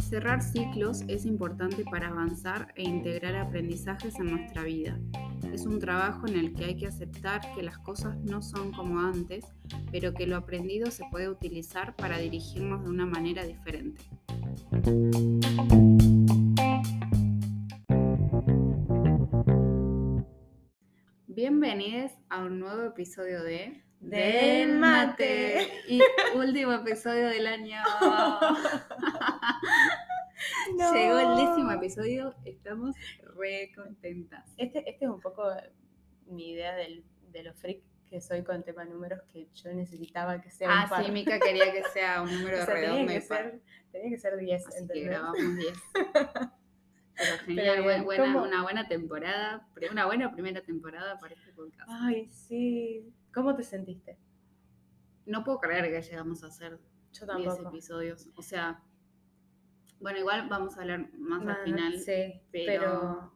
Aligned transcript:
Cerrar 0.00 0.42
ciclos 0.42 1.02
es 1.08 1.24
importante 1.26 1.84
para 1.84 2.08
avanzar 2.08 2.72
e 2.76 2.82
integrar 2.82 3.34
aprendizajes 3.34 4.18
en 4.20 4.30
nuestra 4.30 4.62
vida. 4.62 5.00
Es 5.52 5.66
un 5.66 5.78
trabajo 5.78 6.26
en 6.26 6.36
el 6.36 6.54
que 6.54 6.66
hay 6.66 6.76
que 6.76 6.86
aceptar 6.86 7.40
que 7.54 7.62
las 7.62 7.78
cosas 7.78 8.16
no 8.24 8.42
son 8.42 8.72
como 8.72 9.00
antes, 9.00 9.44
pero 9.90 10.12
que 10.12 10.26
lo 10.26 10.36
aprendido 10.36 10.90
se 10.90 11.04
puede 11.10 11.28
utilizar 11.28 11.96
para 11.96 12.18
dirigirnos 12.18 12.84
de 12.84 12.90
una 12.90 13.06
manera 13.06 13.44
diferente. 13.44 14.02
Bienvenidos 21.26 22.12
a 22.28 22.44
un 22.44 22.60
nuevo 22.60 22.84
episodio 22.84 23.42
de 23.42 23.82
Del 24.10 24.78
Mate. 24.78 25.68
y 25.88 26.00
último 26.34 26.72
episodio 26.72 27.28
del 27.28 27.46
año. 27.46 27.78
No. 30.76 30.92
Llegó 30.92 31.18
el 31.18 31.46
décimo 31.46 31.70
episodio, 31.72 32.34
estamos 32.44 32.94
re 33.38 33.70
contentas. 33.74 34.44
Este, 34.58 34.78
este 34.90 35.04
es 35.06 35.10
un 35.10 35.20
poco 35.20 35.42
mi 36.26 36.50
idea 36.50 36.74
del, 36.74 37.02
de 37.30 37.44
lo 37.44 37.54
freak 37.54 37.80
que 38.06 38.20
soy 38.20 38.42
con 38.44 38.62
tema 38.62 38.84
números, 38.84 39.20
que 39.32 39.48
yo 39.54 39.72
necesitaba 39.72 40.40
que 40.42 40.50
sea 40.50 40.68
Ah, 40.70 40.84
un 40.84 40.90
par. 40.90 41.04
sí, 41.04 41.12
Mica 41.12 41.38
quería 41.38 41.72
que 41.72 41.82
sea 41.84 42.20
un 42.22 42.30
número 42.38 42.62
O 42.62 42.64
sea, 42.66 42.74
redondo 42.74 43.06
tenía 43.06 43.20
que, 43.20 43.26
ser, 43.26 43.60
tenía 43.90 44.10
que 44.10 44.18
ser 44.18 44.36
10, 44.36 44.66
Así 44.66 44.86
que 44.92 45.00
grabamos 45.02 45.56
10. 45.56 45.72
Pero 47.16 47.38
genial, 47.46 47.82
Pero 47.84 48.04
buena, 48.04 48.42
una 48.42 48.62
buena 48.62 48.88
temporada, 48.88 49.66
una 49.90 50.04
buena 50.06 50.32
primera 50.32 50.60
temporada 50.62 51.18
para 51.18 51.34
este 51.34 51.52
podcast. 51.52 51.88
Ay, 51.90 52.28
sí. 52.28 53.12
¿Cómo 53.34 53.54
te 53.56 53.62
sentiste? 53.62 54.16
No 55.26 55.42
puedo 55.44 55.58
creer 55.60 55.90
que 55.90 56.00
llegamos 56.02 56.44
a 56.44 56.48
hacer 56.48 56.78
Yo 57.12 57.26
10 57.26 57.48
tampoco. 57.48 57.68
episodios. 57.70 58.28
O 58.36 58.42
sea, 58.42 58.82
bueno, 60.00 60.18
igual 60.18 60.48
vamos 60.48 60.76
a 60.76 60.82
hablar 60.82 61.10
más 61.18 61.46
al 61.46 61.64
final. 61.64 61.98
Sí, 61.98 62.40
pero- 62.52 63.32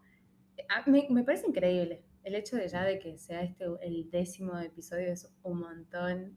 me, 0.87 1.07
me 1.11 1.25
parece 1.25 1.47
increíble. 1.49 2.05
El 2.25 2.35
hecho 2.35 2.57
de 2.57 2.69
ya 2.69 2.85
de 2.85 2.99
que 2.99 3.17
sea 3.17 3.43
este 3.43 3.65
el 3.83 4.11
décimo 4.11 4.59
episodio 4.59 5.11
es 5.13 5.33
un 5.43 5.61
montón. 5.61 6.37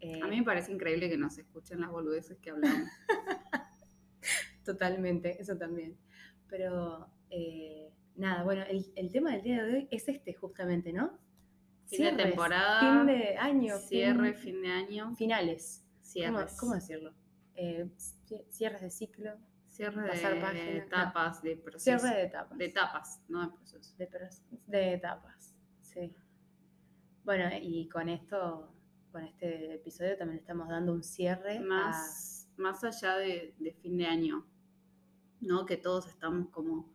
eh, 0.00 0.20
A 0.22 0.26
mí 0.26 0.36
me 0.38 0.42
parece 0.44 0.72
increíble 0.72 1.08
que 1.08 1.16
nos 1.16 1.38
escuchen 1.38 1.80
las 1.80 1.90
boludeces 1.90 2.38
que 2.38 2.50
hablamos. 2.50 2.88
Totalmente, 4.64 5.40
eso 5.40 5.56
también. 5.56 5.96
Pero 6.48 7.08
eh, 7.30 7.90
nada, 8.16 8.42
bueno, 8.44 8.62
el, 8.68 8.84
el 8.94 9.10
tema 9.10 9.32
del 9.32 9.42
día 9.42 9.64
de 9.64 9.74
hoy 9.74 9.88
es 9.90 10.08
este 10.08 10.34
justamente, 10.34 10.92
¿no? 10.92 11.18
Fin 11.92 12.04
de 12.04 12.10
Cierres, 12.10 12.26
temporada, 12.26 12.80
Fin 12.80 13.06
de 13.06 13.36
año. 13.36 13.78
fin- 13.78 13.88
Cierre, 13.88 14.34
fin 14.34 14.62
de 14.62 14.68
año, 14.72 15.14
Finales. 15.14 15.84
¿Cómo, 15.84 16.04
cierres. 16.04 16.56
cómo 16.58 16.74
decirlo? 16.74 17.14
Eh, 17.54 17.88
ci- 18.26 18.44
cierres 18.50 18.80
de 18.80 18.90
ciclo. 18.90 19.30
Cierre 19.68 20.06
pasar 20.08 20.34
de 20.34 20.40
página, 20.40 20.64
no. 20.64 20.70
etapas, 20.70 21.42
de 21.42 21.56
procesos. 21.56 22.02
Cierre 22.02 22.16
de 22.16 22.26
etapas. 22.26 22.58
De 22.58 22.64
etapas, 22.66 23.20
no 23.28 23.40
de 23.42 23.48
procesos. 23.56 23.96
De, 23.96 24.08
de 24.66 24.94
etapas, 24.94 25.54
sí. 25.80 26.14
Bueno, 27.24 27.44
y 27.60 27.88
con 27.88 28.08
esto, 28.08 28.74
con 29.10 29.24
este 29.24 29.74
episodio 29.74 30.16
también 30.16 30.40
estamos 30.40 30.68
dando 30.68 30.92
un 30.92 31.02
cierre 31.02 31.58
a- 31.58 31.60
Más, 31.60 32.48
más 32.56 32.82
allá 32.84 33.16
de, 33.16 33.54
de 33.58 33.72
fin 33.74 33.96
de 33.96 34.06
año, 34.06 34.46
¿no? 35.40 35.64
Que 35.66 35.76
todos 35.76 36.06
estamos 36.08 36.48
como 36.50 36.92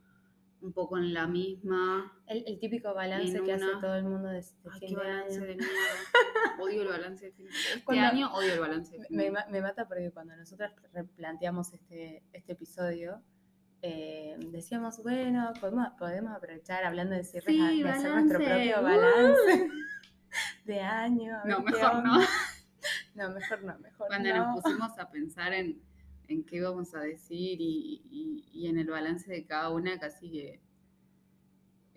un 0.60 0.72
poco 0.72 0.98
en 0.98 1.14
la 1.14 1.26
misma. 1.26 2.12
el, 2.26 2.44
el 2.46 2.58
típico 2.58 2.92
balance 2.94 3.40
que 3.42 3.52
hace 3.52 3.64
todo 3.80 3.94
el 3.94 4.04
mundo 4.04 4.28
de, 4.28 4.38
Ay, 4.38 4.80
fin 4.80 4.80
qué 4.80 4.86
de 4.88 4.94
balance 4.96 5.36
año. 5.38 5.46
de 5.46 5.56
mierda. 5.56 5.72
Odio 6.60 6.82
el 6.82 6.88
balance 6.88 7.24
de 7.26 7.32
fin 7.32 7.44
de 7.46 7.50
año. 7.52 7.60
Este 7.68 7.84
Cuando- 7.84 8.04
año 8.06 8.34
odio 8.34 8.52
el 8.54 8.60
balance 8.60 8.98
de 8.98 9.04
fin 9.04 9.16
me 9.16 9.30
me 9.50 9.60
mata 9.60 9.86
porque 9.86 10.10
cuando 10.10 10.36
nosotras 10.36 10.72
replanteamos 10.92 11.72
este, 11.72 12.24
este 12.32 12.52
episodio, 12.52 13.22
eh, 13.82 14.36
decíamos, 14.50 15.00
bueno, 15.02 15.52
podemos, 15.60 15.88
podemos 15.98 16.34
aprovechar 16.36 16.84
hablando 16.84 17.14
de 17.14 17.22
cierres 17.24 17.54
Sí, 17.54 17.60
a- 17.60 17.84
de 17.84 17.90
hacer 17.90 18.10
nuestro 18.10 18.38
balance, 18.40 18.72
propio 18.72 18.80
uh. 18.80 18.82
balance 18.82 19.68
de 20.64 20.80
año. 20.80 21.38
No, 21.44 21.60
mejor 21.60 22.04
no. 22.04 22.14
onda. 22.14 22.26
No, 23.14 23.30
mejor 23.30 23.64
no, 23.64 23.76
mejor 23.80 24.06
Cuando 24.06 24.28
no. 24.30 24.36
nos 24.54 24.62
pusimos 24.62 24.96
a 24.98 25.10
pensar 25.10 25.52
en, 25.52 25.82
en 26.28 26.44
qué 26.44 26.56
íbamos 26.56 26.94
a 26.94 27.00
decir 27.00 27.60
y, 27.60 28.02
y- 28.10 28.44
y 28.52 28.66
en 28.68 28.78
el 28.78 28.86
balance 28.88 29.30
de 29.30 29.44
cada 29.46 29.70
una, 29.70 29.98
casi 29.98 30.30
que 30.30 30.60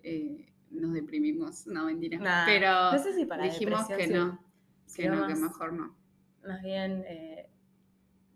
eh, 0.02 0.52
nos 0.70 0.92
deprimimos. 0.94 1.66
No, 1.66 1.84
mentira. 1.86 2.18
Nah, 2.18 2.46
Pero 2.46 2.92
no 2.92 2.98
sé 2.98 3.12
si 3.14 3.24
para 3.26 3.44
dijimos 3.44 3.86
que 3.86 4.06
no, 4.08 4.38
que 4.94 5.08
no, 5.08 5.26
que 5.26 5.34
mejor 5.34 5.72
no. 5.74 5.96
Más 6.46 6.62
bien, 6.62 7.04
eh, 7.06 7.48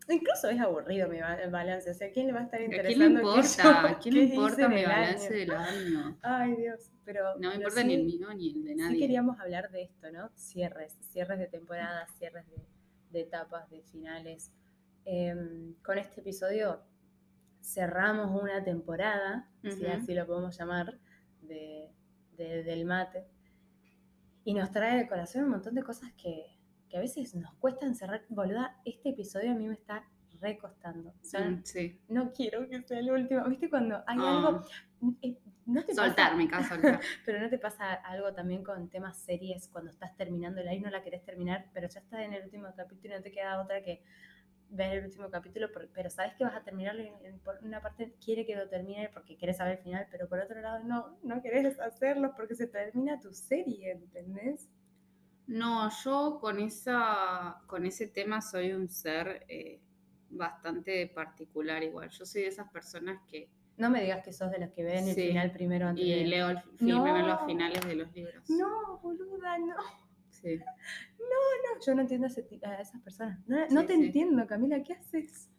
incluso 0.09 0.49
es 0.51 0.61
aburrido 0.61 1.09
mi 1.09 1.19
ba- 1.21 1.39
balance. 1.51 1.91
O 1.91 1.95
sea, 1.95 2.09
¿a 2.09 2.11
quién 2.11 2.27
le 2.29 2.33
va 2.33 2.41
a 2.41 2.45
estar 2.45 2.61
¿A 2.61 2.65
interesando? 2.65 2.95
quién 2.97 3.15
le 3.15 3.21
importa? 3.21 3.89
¿A 3.91 3.99
quién 3.99 4.15
le 4.15 4.23
importa 4.25 4.69
mi 4.69 4.85
balance 4.85 5.27
año? 5.29 5.35
del 5.37 5.51
año? 5.53 6.19
Ay, 6.23 6.57
Dios, 6.57 6.91
pero. 7.05 7.37
No 7.39 7.49
me 7.51 7.55
importa 7.57 7.81
sí- 7.81 7.87
ni 7.87 7.95
el 7.95 8.05
mío 8.05 8.29
ni 8.35 8.51
el 8.51 8.65
de 8.65 8.75
nadie. 8.77 8.95
Sí 8.97 9.01
queríamos 9.01 9.41
hablar 9.41 9.71
de 9.71 9.83
esto, 9.85 10.11
¿no? 10.13 10.31
Cierres, 10.37 10.95
cierres 11.11 11.39
de 11.39 11.47
temporada, 11.49 12.07
cierres 12.19 12.47
de, 12.51 12.57
de 13.11 13.21
etapas, 13.23 13.69
de 13.71 13.81
finales. 13.83 14.53
Em, 15.09 15.75
con 15.85 15.99
este 15.99 16.21
episodio 16.21 16.83
cerramos 17.61 18.41
una 18.43 18.63
temporada, 18.65 19.49
si 19.63 19.87
así 19.87 20.15
lo 20.15 20.27
podemos 20.27 20.59
llamar, 20.59 20.99
de, 21.43 21.91
de- 22.37 22.65
del 22.65 22.85
mate. 22.85 23.25
Y 24.45 24.55
nos 24.55 24.71
trae 24.73 24.97
de 24.99 25.09
corazón 25.09 25.45
un 25.45 25.51
montón 25.51 25.75
de 25.75 25.83
cosas 25.85 26.13
que, 26.21 26.45
que 26.89 26.97
a 26.97 27.01
veces 27.01 27.35
nos 27.37 27.55
cuestan 27.55 27.95
cerrar. 27.95 28.25
Boluda, 28.29 28.77
este 28.85 29.11
episodio 29.11 29.53
a 29.53 29.55
mí 29.55 29.67
me 29.69 29.75
está 29.75 30.05
recostando. 30.41 31.11
O 31.11 31.25
sea, 31.25 31.41
Mm, 31.49 31.63
sí. 31.65 32.01
no 32.09 32.33
quiero 32.33 32.69
que 32.69 32.83
sea 32.83 32.99
el 32.99 33.11
último. 33.11 33.45
¿Viste 33.49 33.71
cuando 33.71 34.03
hay 34.09 34.19
Ah. 34.21 34.31
algo... 34.49 34.67
eh, 35.23 35.39
No 35.67 35.83
te 35.85 35.95
pasa- 35.95 36.05
Soltar, 36.07 36.37
mi 36.37 36.47
casa, 36.49 36.69
soltar. 36.75 37.01
pero 37.27 37.41
¿no 37.41 37.49
te 37.49 37.59
pasa 37.59 37.95
algo 37.95 38.33
también 38.35 38.63
con 38.63 38.89
temas 38.89 39.19
series 39.19 39.69
cuando 39.69 39.91
estás 39.91 40.17
terminando 40.17 40.61
el 40.61 40.73
y 40.73 40.81
no 40.81 40.91
la 40.91 41.03
querés 41.03 41.25
terminar, 41.25 41.67
pero 41.73 41.89
ya 41.89 42.01
estás 42.01 42.21
en 42.21 42.35
el 42.35 42.45
último 42.45 42.69
capítulo 42.77 43.15
y 43.15 43.17
no 43.19 43.23
te 43.23 43.33
queda 43.33 43.61
otra 43.61 43.83
que 43.83 44.03
ver 44.71 44.99
el 44.99 45.05
último 45.05 45.31
capítulo, 45.31 45.69
pero 45.95 46.11
sabes 46.11 46.35
que 46.35 46.45
vas 46.45 46.55
a 46.55 46.63
terminarlo 46.65 47.03
y 47.03 47.11
por 47.45 47.59
una 47.63 47.81
parte 47.81 48.15
quiere 48.25 48.45
que 48.45 48.57
lo 48.57 48.69
termine 48.69 49.09
porque 49.13 49.37
quieres 49.37 49.57
saber 49.59 49.79
el 49.79 49.83
final, 49.85 50.07
pero 50.11 50.29
por 50.29 50.39
otro 50.41 50.61
lado 50.61 50.83
no, 50.85 51.19
no 51.23 51.41
querés 51.43 51.79
hacerlo 51.81 52.33
porque 52.37 52.55
se 52.55 52.67
termina 52.67 53.21
tu 53.21 53.33
serie, 53.33 53.93
¿entendés? 53.93 54.69
No, 55.47 55.89
yo 56.05 56.39
con 56.41 56.59
esa, 56.59 57.63
con 57.67 57.87
ese 57.87 58.09
tema 58.09 58.43
soy 58.43 58.73
un 58.73 58.89
ser 58.89 59.45
eh, 59.49 59.81
bastante 60.31 61.07
particular 61.07 61.83
igual. 61.85 62.11
Yo 62.11 62.27
soy 62.27 62.43
de 62.43 62.49
esas 62.49 62.69
personas 62.71 63.21
que 63.31 63.49
No 63.77 63.89
me 63.89 64.03
digas 64.03 64.25
que 64.25 64.33
sos 64.33 64.51
de 64.51 64.59
los 64.59 64.71
que 64.71 64.83
ven 64.83 65.07
el 65.07 65.15
final 65.15 65.53
primero 65.53 65.87
antes 65.87 66.05
y 66.05 66.11
de... 66.11 66.25
leo 66.27 66.49
el 66.51 66.57
en 66.57 66.63
los 67.27 67.41
No. 67.41 67.47
finales 67.47 67.87
de 67.87 67.95
los 67.95 68.13
libros. 68.13 68.43
No, 68.51 68.99
boluda, 68.99 69.59
no. 69.59 69.77
Sí. 70.43 70.59
No, 71.19 71.81
yo 71.85 71.95
no 71.95 72.03
entiendo 72.03 72.27
a, 72.27 72.69
a 72.71 72.81
esas 72.81 73.01
personas. 73.03 73.39
No, 73.47 73.67
no 73.69 73.85
te 73.87 73.95
sí. 73.95 74.05
entiendo, 74.07 74.47
Camila, 74.47 74.83
¿qué 74.83 74.93
haces? 74.95 75.51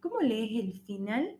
¿Cómo 0.00 0.20
lees 0.20 0.50
el 0.64 0.80
final 0.82 1.36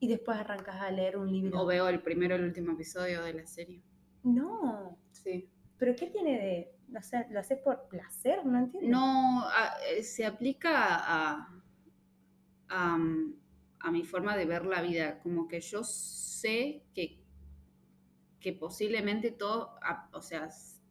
y 0.00 0.08
después 0.08 0.38
arrancas 0.38 0.76
a 0.80 0.90
leer 0.90 1.16
un 1.16 1.30
libro? 1.30 1.60
O 1.60 1.66
veo 1.66 1.88
el 1.88 2.00
primero 2.02 2.34
el 2.36 2.44
último 2.44 2.72
episodio 2.72 3.22
de 3.22 3.34
la 3.34 3.46
serie. 3.46 3.82
No, 4.22 4.98
Sí. 5.12 5.48
pero 5.78 5.94
¿qué 5.96 6.06
tiene 6.08 6.32
de...? 6.38 6.74
O 6.98 7.02
sea, 7.02 7.26
¿lo 7.30 7.38
haces 7.40 7.58
por 7.58 7.86
placer? 7.88 8.46
No 8.46 8.58
entiendo. 8.58 8.88
No, 8.90 9.42
a- 9.46 9.76
eh, 9.90 10.02
se 10.02 10.24
aplica 10.24 10.70
a, 10.96 11.62
a, 12.70 12.98
a 13.80 13.90
mi 13.90 14.04
forma 14.04 14.36
de 14.36 14.46
ver 14.46 14.64
la 14.64 14.80
vida. 14.80 15.18
Como 15.20 15.46
que 15.48 15.60
yo 15.60 15.84
sé 15.84 16.82
que, 16.94 17.22
que 18.40 18.52
posiblemente 18.54 19.30
todo, 19.32 19.74
o 20.12 20.22
sea, 20.22 20.48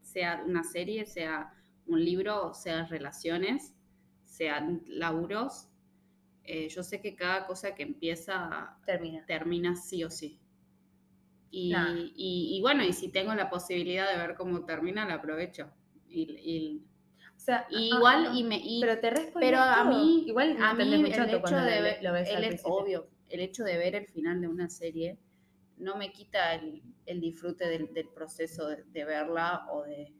sea 0.07 0.41
una 0.45 0.63
serie, 0.63 1.05
sea 1.05 1.53
un 1.85 2.03
libro, 2.03 2.53
sea 2.53 2.85
relaciones, 2.85 3.73
sean 4.23 4.83
laburos, 4.87 5.67
eh, 6.43 6.69
yo 6.69 6.81
sé 6.83 7.01
que 7.01 7.15
cada 7.15 7.45
cosa 7.45 7.75
que 7.75 7.83
empieza 7.83 8.77
Termina. 8.85 9.25
termina 9.25 9.75
sí 9.75 10.03
o 10.03 10.09
sí. 10.09 10.39
Y, 11.51 11.71
Nah. 11.71 11.93
y- 12.15 12.57
y 12.57 12.61
bueno, 12.61 12.83
y 12.83 12.93
si 12.93 13.09
tengo 13.09 13.33
la 13.35 13.49
posibilidad 13.49 14.09
de 14.11 14.17
ver 14.17 14.35
cómo 14.35 14.65
termina, 14.65 15.05
la 15.05 15.15
aprovecho. 15.15 15.69
Y, 16.09 16.21
y- 16.23 16.83
O 17.35 17.39
sea, 17.39 17.67
y 17.69 17.93
igual, 17.95 18.23
no, 18.25 18.37
y 18.39 18.43
me, 18.43 18.57
y- 18.57 18.81
pero 18.81 18.99
te 18.99 19.11
pero 19.39 19.59
a 19.59 19.83
mí, 19.85 20.23
igual 20.27 20.57
no 20.57 20.65
a 20.65 20.73
mí 20.73 20.93
el 20.93 21.05
hecho 21.05 21.25
de 21.25 21.81
ver, 21.81 22.03
lo 22.03 22.11
ves 22.13 22.29
el 22.29 22.43
al 22.43 22.59
obvio, 22.63 23.07
el 23.29 23.39
hecho 23.41 23.63
de 23.63 23.77
ver 23.77 23.95
el 23.95 24.07
final 24.07 24.41
de 24.41 24.47
una 24.47 24.69
serie 24.69 25.17
no 25.77 25.95
me 25.97 26.11
quita 26.11 26.55
el, 26.55 26.81
el 27.05 27.21
disfrute 27.21 27.67
del, 27.67 27.93
del 27.93 28.09
proceso 28.09 28.67
de, 28.67 28.83
de 28.83 29.05
verla 29.05 29.67
o 29.71 29.83
de... 29.83 30.13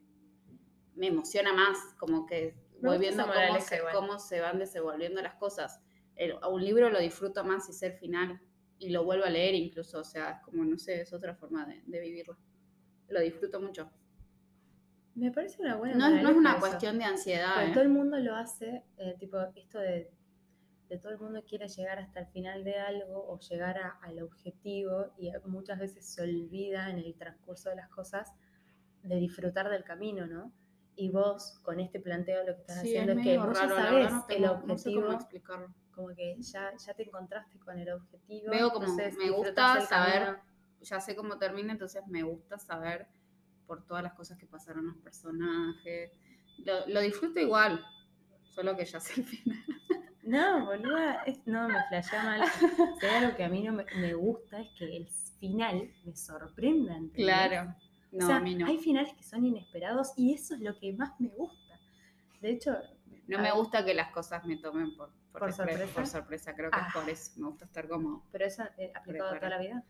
Me 0.94 1.08
emociona 1.08 1.52
más, 1.52 1.78
como 1.98 2.26
que 2.26 2.56
Me 2.80 2.88
voy 2.90 2.98
viendo 2.98 3.24
cómo 3.24 3.60
se, 3.60 3.76
igual. 3.76 3.94
cómo 3.94 4.18
se 4.18 4.40
van 4.40 4.58
desenvolviendo 4.58 5.22
las 5.22 5.34
cosas. 5.36 5.80
El- 6.16 6.36
a 6.42 6.48
un 6.48 6.64
libro 6.64 6.90
lo 6.90 6.98
disfruto 6.98 7.44
más 7.44 7.66
si 7.66 7.72
es 7.72 7.82
el 7.82 7.92
final 7.94 8.40
y 8.78 8.90
lo 8.90 9.04
vuelvo 9.04 9.24
a 9.24 9.30
leer 9.30 9.54
incluso, 9.54 10.00
o 10.00 10.04
sea, 10.04 10.30
es 10.32 10.40
como, 10.42 10.64
no 10.64 10.78
sé, 10.78 11.00
es 11.02 11.12
otra 11.12 11.34
forma 11.34 11.66
de, 11.66 11.82
de 11.86 12.00
vivirlo. 12.00 12.36
Lo 13.08 13.20
disfruto 13.20 13.60
mucho. 13.60 13.90
Me 15.14 15.32
parece 15.32 15.60
una 15.62 15.74
buena 15.76 15.96
No, 15.96 16.22
no 16.22 16.28
es 16.30 16.36
una 16.36 16.50
eso. 16.52 16.60
cuestión 16.60 16.98
de 16.98 17.04
ansiedad. 17.04 17.66
¿eh? 17.66 17.72
todo 17.72 17.82
el 17.82 17.88
mundo 17.88 18.18
lo 18.18 18.34
hace, 18.36 18.84
eh, 18.98 19.16
tipo, 19.18 19.36
esto 19.56 19.78
de, 19.80 20.12
de 20.88 20.98
todo 20.98 21.12
el 21.12 21.18
mundo 21.18 21.44
quiere 21.46 21.68
llegar 21.68 21.98
hasta 21.98 22.20
el 22.20 22.26
final 22.28 22.64
de 22.64 22.78
algo 22.78 23.26
o 23.28 23.38
llegar 23.40 23.76
a- 23.78 23.98
al 24.02 24.22
objetivo 24.22 25.12
y 25.18 25.30
muchas 25.46 25.78
veces 25.78 26.06
se 26.06 26.22
olvida 26.22 26.90
en 26.90 26.98
el 26.98 27.14
transcurso 27.14 27.68
de 27.70 27.76
las 27.76 27.88
cosas 27.88 28.32
de 29.02 29.16
disfrutar 29.16 29.68
del 29.68 29.84
camino, 29.84 30.26
¿no? 30.26 30.52
Y 30.96 31.10
vos, 31.10 31.60
con 31.62 31.78
este 31.78 32.00
planteo, 32.00 32.40
lo 32.44 32.54
que 32.54 32.60
estás 32.62 32.80
Sí, 32.80 32.88
haciendo 32.88 33.12
es, 33.12 33.22
que 33.24 33.38
vos 33.38 33.46
raro, 33.58 33.76
ya 33.76 33.82
sabes 33.82 33.92
verdad, 33.94 34.10
no 34.12 34.24
tengo- 34.26 34.44
el 34.62 34.66
no 34.66 34.78
sé 34.78 34.94
cómo 34.94 35.06
objetivo, 35.06 35.12
explicarlo. 35.12 35.74
como 35.94 36.08
que 36.14 36.36
ya, 36.40 36.72
ya 36.76 36.94
te 36.94 37.02
encontraste 37.04 37.58
con 37.58 37.78
el 37.78 37.90
objetivo. 37.92 38.50
Veo 38.50 38.70
como, 38.70 38.86
entonces 38.86 39.16
me 39.16 39.30
gusta 39.30 39.80
saber, 39.82 40.22
camino. 40.24 40.42
ya 40.80 41.00
sé 41.00 41.14
cómo 41.16 41.38
termina, 41.38 41.72
entonces 41.72 42.02
me 42.08 42.22
gusta 42.22 42.58
saber 42.58 43.06
por 43.66 43.84
todas 43.84 44.02
las 44.02 44.14
cosas 44.14 44.38
que 44.38 44.46
pasaron 44.46 44.86
los 44.86 44.96
personajes. 44.98 46.12
Lo, 46.64 46.86
lo 46.88 47.00
disfruto 47.00 47.38
igual, 47.40 47.84
solo 48.50 48.76
que 48.76 48.84
ya 48.84 48.98
sé 48.98 49.20
el 49.20 49.26
final. 49.26 49.58
No, 50.28 50.66
boluda, 50.66 51.22
es- 51.24 51.46
no, 51.46 51.68
me 51.68 51.82
flashea 51.88 52.22
mal. 52.22 52.42
Si 53.00 53.06
hay 53.06 53.24
algo 53.24 53.36
que 53.36 53.44
a 53.44 53.48
mí 53.48 53.62
no 53.62 53.72
me, 53.72 53.84
me 53.96 54.14
gusta 54.14 54.60
es 54.60 54.68
que 54.78 54.96
el 54.96 55.08
final 55.40 55.90
me 56.04 56.14
sorprenda. 56.14 56.96
¿entendés? 56.96 57.24
Claro. 57.24 57.74
No, 58.12 58.24
o 58.24 58.28
sea, 58.28 58.36
a 58.36 58.40
mí 58.40 58.54
no. 58.54 58.66
hay 58.66 58.78
finales 58.78 59.12
que 59.14 59.22
son 59.22 59.44
inesperados 59.44 60.12
y 60.16 60.34
eso 60.34 60.54
es 60.54 60.60
lo 60.60 60.78
que 60.78 60.92
más 60.94 61.18
me 61.20 61.28
gusta. 61.28 61.78
De 62.40 62.50
hecho, 62.50 62.76
No 63.26 63.38
me 63.38 63.52
gusta 63.52 63.84
que 63.84 63.92
las 63.94 64.10
cosas 64.12 64.44
me 64.46 64.56
tomen 64.56 64.94
por, 64.96 65.10
por, 65.32 65.40
¿Por 65.40 65.48
despre- 65.50 65.56
sorpresa? 65.72 65.94
por 65.94 66.06
sorpresa. 66.06 66.54
Creo 66.56 66.70
que 66.70 66.78
Ah. 66.80 66.86
es 66.88 66.94
por 66.94 67.08
eso. 67.10 67.32
Me 67.40 67.46
gusta 67.48 67.64
estar 67.66 67.88
como. 67.88 68.24
pero 68.32 68.44
eso 68.46 68.62
eh, 68.78 68.92
aplicado 68.94 69.30
a 69.30 69.36
toda 69.38 69.50
la 69.50 69.58
vida. 69.58 69.84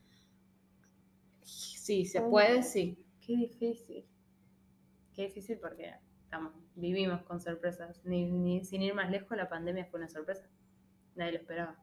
Sí, 1.42 2.04
se 2.04 2.20
Oh. 2.20 2.30
puede, 2.30 2.62
sí. 2.62 2.98
Qué 3.24 3.36
difícil. 3.36 4.04
Qué 5.14 5.22
difícil 5.26 5.58
porque 5.58 5.94
estamos, 6.28 6.52
vivimos 6.74 7.22
con 7.22 7.40
sorpresas. 7.40 8.04
Ni, 8.04 8.30
ni- 8.30 8.62
sin 8.62 8.82
ir 8.82 8.94
más 8.94 9.10
lejos, 9.10 9.34
la 9.36 9.48
pandemia 9.48 9.86
fue 9.86 9.98
una 9.98 10.08
sorpresa. 10.10 10.46
Nadie 11.16 11.32
lo 11.32 11.38
esperaba. 11.38 11.76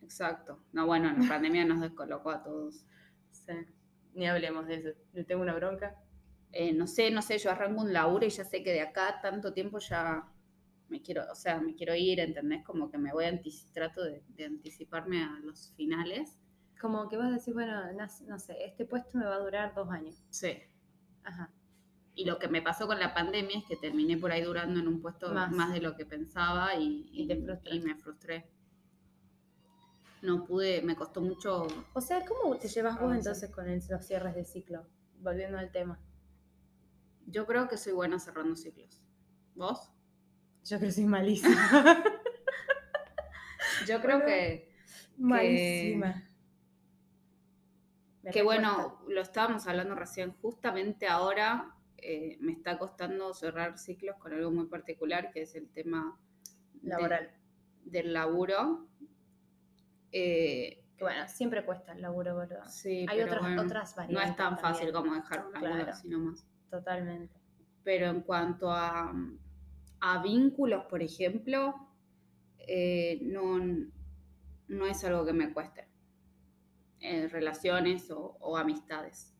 Exacto. 0.00 0.64
No, 0.72 0.86
bueno, 0.86 1.12
la 1.16 1.28
pandemia 1.28 1.64
nos 1.66 1.80
descolocó 1.82 2.30
a 2.30 2.42
todos. 2.42 2.86
Sí. 3.30 3.52
Ni 4.14 4.26
hablemos 4.26 4.66
de 4.66 4.74
eso. 4.76 4.88
Le 5.12 5.24
tengo 5.24 5.42
una 5.42 5.54
bronca. 5.54 5.96
Eh, 6.50 6.72
no 6.72 6.86
sé, 6.86 7.10
no 7.10 7.20
sé, 7.20 7.36
yo 7.38 7.50
arranco 7.50 7.82
un 7.82 7.92
laburo 7.92 8.24
y 8.26 8.30
ya 8.30 8.44
sé 8.44 8.62
que 8.62 8.72
de 8.72 8.80
acá 8.80 9.20
tanto 9.22 9.52
tiempo 9.52 9.78
ya 9.78 10.26
me 10.88 11.00
quiero, 11.02 11.24
o 11.30 11.34
sea, 11.34 11.60
me 11.60 11.74
quiero 11.74 11.94
ir, 11.94 12.20
¿entendés? 12.20 12.64
Como 12.64 12.90
que 12.90 12.98
me 12.98 13.12
voy 13.12 13.24
a 13.26 13.40
trato 13.72 14.02
de, 14.02 14.22
de 14.28 14.44
anticiparme 14.46 15.22
a 15.22 15.38
los 15.42 15.72
finales. 15.76 16.38
Como 16.80 17.08
que 17.08 17.16
vas 17.18 17.28
a 17.30 17.34
decir, 17.34 17.52
bueno, 17.54 17.92
no, 17.92 18.06
no 18.26 18.38
sé, 18.38 18.64
este 18.64 18.86
puesto 18.86 19.18
me 19.18 19.24
va 19.26 19.36
a 19.36 19.38
durar 19.40 19.74
dos 19.74 19.90
años. 19.90 20.22
Sí. 20.30 20.54
Ajá. 21.22 21.50
Y 22.14 22.24
lo 22.26 22.38
que 22.38 22.48
me 22.48 22.60
pasó 22.60 22.86
con 22.86 22.98
la 23.00 23.14
pandemia 23.14 23.58
es 23.58 23.64
que 23.64 23.76
terminé 23.76 24.16
por 24.18 24.32
ahí 24.32 24.42
durando 24.42 24.78
en 24.80 24.86
un 24.86 25.00
puesto 25.00 25.32
Más. 25.32 25.50
más, 25.50 25.72
de 25.72 25.80
lo 25.80 25.96
que 25.96 26.04
pensaba 26.04 26.74
y, 26.74 27.26
me 27.84 27.94
frustré. 27.96 28.50
No 30.20 30.44
pude, 30.44 30.82
me 30.82 30.94
costó 30.94 31.20
mucho. 31.20 31.66
O 31.94 32.00
sea, 32.00 32.24
¿cómo 32.24 32.56
te 32.56 32.68
llevas 32.68 33.00
vos 33.00 33.14
entonces 33.14 33.50
con 33.50 33.66
el- 33.68 33.82
los 33.88 34.06
cierres 34.06 34.34
de 34.34 34.44
ciclo? 34.44 34.86
Volviendo 35.20 35.58
al 35.58 35.72
tema. 35.72 35.98
Yo 37.26 37.46
creo 37.46 37.66
que 37.68 37.76
soy 37.76 37.92
buena 37.92 38.18
cerrando 38.18 38.54
ciclos. 38.56 39.00
¿Vos? 39.54 39.90
Yo 40.64 40.76
creo 40.78 40.88
que 40.90 40.92
soy 40.94 41.06
malísima. 41.06 41.54
Yo 43.88 44.00
creo 44.00 44.18
Bueno, 44.18 44.26
que, 44.26 44.72
malísima. 45.16 46.28
Que 48.32 48.42
bueno, 48.42 49.00
lo 49.08 49.20
estábamos 49.20 49.66
hablando 49.66 49.94
recién, 49.96 50.32
justamente 50.40 51.08
ahora 51.08 51.74
eh, 52.02 52.36
me 52.40 52.52
está 52.52 52.78
costando 52.78 53.32
cerrar 53.32 53.78
ciclos 53.78 54.16
con 54.16 54.32
algo 54.32 54.50
muy 54.50 54.66
particular, 54.66 55.30
que 55.32 55.42
es 55.42 55.54
el 55.54 55.68
tema 55.70 56.18
de- 56.74 56.88
Laboral. 56.90 57.30
del 57.84 58.12
laburo. 58.12 58.88
Eh, 60.12 60.84
Que 60.96 61.04
bueno, 61.04 61.26
siempre 61.26 61.64
cuesta 61.64 61.92
el 61.92 62.02
laburo, 62.02 62.34
boludo. 62.34 62.64
sí, 62.68 63.06
Hay 63.08 63.20
otras, 63.22 63.40
bueno, 63.40 63.62
otras 63.62 63.96
no 63.96 64.02
variantes. 64.02 64.30
es 64.30 64.36
tan 64.36 64.58
fácil 64.58 64.92
como 64.92 65.14
dejar 65.14 65.46
un 65.46 65.52
laburo, 65.52 65.74
Claro. 65.84 65.94
sino 65.96 66.18
más. 66.18 66.46
Totalmente. 66.70 67.34
Pero 67.82 68.06
en 68.06 68.20
cuanto 68.20 68.70
a, 68.70 69.12
a 70.00 70.22
vínculos, 70.22 70.84
por 70.84 71.02
ejemplo, 71.02 71.74
eh, 72.58 73.18
no, 73.22 73.58
no 74.68 74.86
es 74.86 75.02
algo 75.04 75.24
que 75.24 75.32
me 75.32 75.52
cueste. 75.52 75.88
Eh, 77.00 77.26
relaciones 77.28 78.08
o, 78.12 78.36
o 78.40 78.56
amistades. 78.56 79.31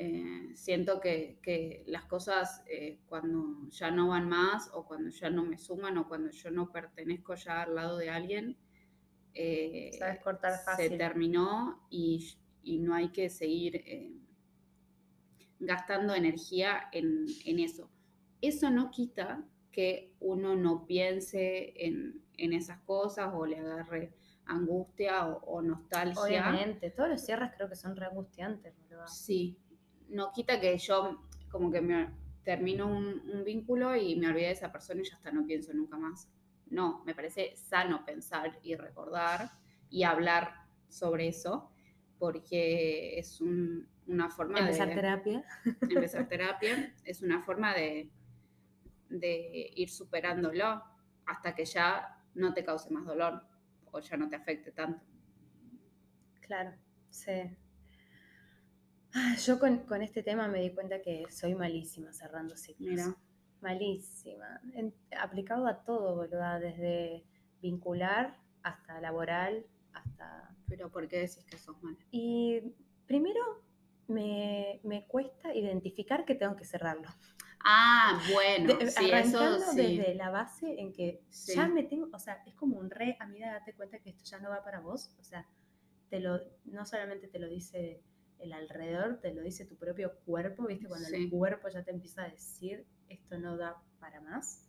Eh, 0.00 0.52
siento 0.54 1.00
que, 1.00 1.40
que 1.42 1.82
las 1.88 2.04
cosas 2.04 2.62
eh, 2.70 3.00
cuando 3.08 3.68
ya 3.68 3.90
no 3.90 4.06
van 4.08 4.28
más 4.28 4.70
o 4.72 4.86
cuando 4.86 5.10
ya 5.10 5.28
no 5.28 5.44
me 5.44 5.58
suman 5.58 5.98
o 5.98 6.06
cuando 6.06 6.30
yo 6.30 6.52
no 6.52 6.70
pertenezco 6.70 7.34
ya 7.34 7.62
al 7.62 7.74
lado 7.74 7.98
de 7.98 8.08
alguien, 8.08 8.56
eh, 9.34 9.90
Sabes 9.98 10.20
cortar 10.20 10.52
se 10.56 10.64
fácil. 10.64 10.98
terminó 10.98 11.84
y, 11.90 12.32
y 12.62 12.78
no 12.78 12.94
hay 12.94 13.08
que 13.08 13.28
seguir 13.28 13.74
eh, 13.76 14.12
gastando 15.58 16.14
energía 16.14 16.88
en, 16.92 17.26
en 17.44 17.58
eso. 17.58 17.90
Eso 18.40 18.70
no 18.70 18.90
quita 18.92 19.44
que 19.72 20.12
uno 20.20 20.54
no 20.54 20.86
piense 20.86 21.74
en, 21.84 22.22
en 22.36 22.52
esas 22.52 22.78
cosas 22.82 23.32
o 23.34 23.44
le 23.46 23.58
agarre 23.58 24.12
angustia 24.46 25.26
o, 25.26 25.38
o 25.44 25.60
nostalgia. 25.62 26.22
Obviamente. 26.22 26.90
Todos 26.90 27.08
los 27.10 27.20
cierres 27.20 27.50
creo 27.56 27.68
que 27.68 27.76
son 27.76 27.96
re 27.96 28.06
angustiantes, 28.06 28.74
boludo. 28.78 29.06
Sí, 29.08 29.58
no 30.08 30.32
quita 30.32 30.60
que 30.60 30.76
yo 30.78 31.22
como 31.50 31.70
que 31.70 31.80
me 31.80 32.10
termino 32.44 32.86
un, 32.86 33.20
un 33.30 33.44
vínculo 33.44 33.94
y 33.96 34.16
me 34.16 34.28
olvidé 34.28 34.46
de 34.46 34.52
esa 34.52 34.72
persona 34.72 35.00
y 35.02 35.04
ya 35.04 35.16
hasta 35.16 35.30
no 35.30 35.46
pienso 35.46 35.72
nunca 35.74 35.96
más. 35.98 36.30
No, 36.66 37.02
me 37.04 37.14
parece 37.14 37.56
sano 37.56 38.04
pensar 38.04 38.58
y 38.62 38.74
recordar 38.76 39.50
y 39.90 40.02
hablar 40.02 40.54
sobre 40.88 41.28
eso 41.28 41.70
porque 42.18 43.18
es 43.18 43.40
un- 43.40 43.88
una 44.06 44.30
forma 44.30 44.58
Empezar 44.60 44.88
de 44.88 44.94
terapia. 44.94 45.44
empezar 45.82 46.28
terapia, 46.28 46.94
es 47.04 47.22
una 47.22 47.42
forma 47.42 47.74
de, 47.74 48.10
de 49.10 49.70
ir 49.76 49.90
superándolo 49.90 50.82
hasta 51.26 51.54
que 51.54 51.64
ya 51.64 52.22
no 52.34 52.54
te 52.54 52.64
cause 52.64 52.90
más 52.90 53.04
dolor 53.04 53.42
o 53.90 54.00
ya 54.00 54.16
no 54.16 54.28
te 54.28 54.36
afecte 54.36 54.72
tanto. 54.72 55.04
Claro, 56.40 56.72
sí. 57.10 57.56
Ah, 59.14 59.34
Yo 59.36 59.58
con, 59.58 59.78
con 59.86 60.02
este 60.02 60.22
tema 60.22 60.48
me 60.48 60.60
di 60.60 60.70
cuenta 60.74 61.00
que 61.00 61.24
soy 61.30 61.54
malísima 61.54 62.12
cerrando 62.12 62.56
ciclos. 62.56 62.88
Mira, 62.90 63.16
Malísima. 63.60 64.60
En- 64.74 64.94
aplicado 65.20 65.66
a 65.66 65.82
todo, 65.84 66.14
boluda, 66.14 66.58
desde 66.60 67.24
vincular 67.60 68.36
hasta 68.62 69.00
laboral, 69.00 69.66
hasta... 69.92 70.54
pero 70.68 70.90
¿por 70.90 71.08
qué 71.08 71.18
decís 71.20 71.44
que 71.44 71.58
sos 71.58 71.82
mala? 71.82 71.98
Y 72.12 72.60
primero 73.06 73.40
me, 74.06 74.80
me 74.84 75.06
cuesta 75.06 75.54
identificar 75.54 76.24
que 76.24 76.34
tengo 76.36 76.54
que 76.54 76.64
cerrarlo. 76.64 77.08
Ah, 77.64 78.22
bueno, 78.32 78.74
De- 78.76 78.90
sí, 78.90 79.10
arrancando 79.10 79.56
eso 79.56 79.72
sí. 79.72 79.96
desde 79.98 80.14
la 80.14 80.30
base 80.30 80.80
en 80.80 80.92
que 80.92 81.20
Sí. 81.30 81.54
ya 81.54 81.66
me 81.66 81.82
tengo, 81.82 82.08
o 82.12 82.18
sea, 82.18 82.42
es 82.46 82.54
como 82.54 82.78
un 82.78 82.90
re, 82.90 83.16
amiga, 83.18 83.52
date 83.52 83.74
cuenta 83.74 83.98
que 83.98 84.10
esto 84.10 84.24
ya 84.24 84.38
no 84.38 84.50
va 84.50 84.62
para 84.62 84.80
vos, 84.80 85.10
o 85.18 85.24
sea, 85.24 85.44
te 86.10 86.20
lo, 86.20 86.38
no 86.66 86.86
solamente 86.86 87.26
te 87.26 87.38
lo 87.40 87.48
dice 87.48 88.02
el 88.38 88.52
alrededor, 88.52 89.20
te 89.20 89.32
lo 89.34 89.42
dice 89.42 89.64
tu 89.64 89.76
propio 89.76 90.12
cuerpo, 90.24 90.66
¿viste? 90.66 90.86
Cuando 90.88 91.08
el 91.08 91.30
cuerpo 91.30 91.68
ya 91.68 91.82
te 91.82 91.90
empieza 91.90 92.22
a 92.24 92.28
decir, 92.28 92.86
esto 93.08 93.38
no 93.38 93.56
da 93.56 93.82
para 94.00 94.20
más. 94.20 94.68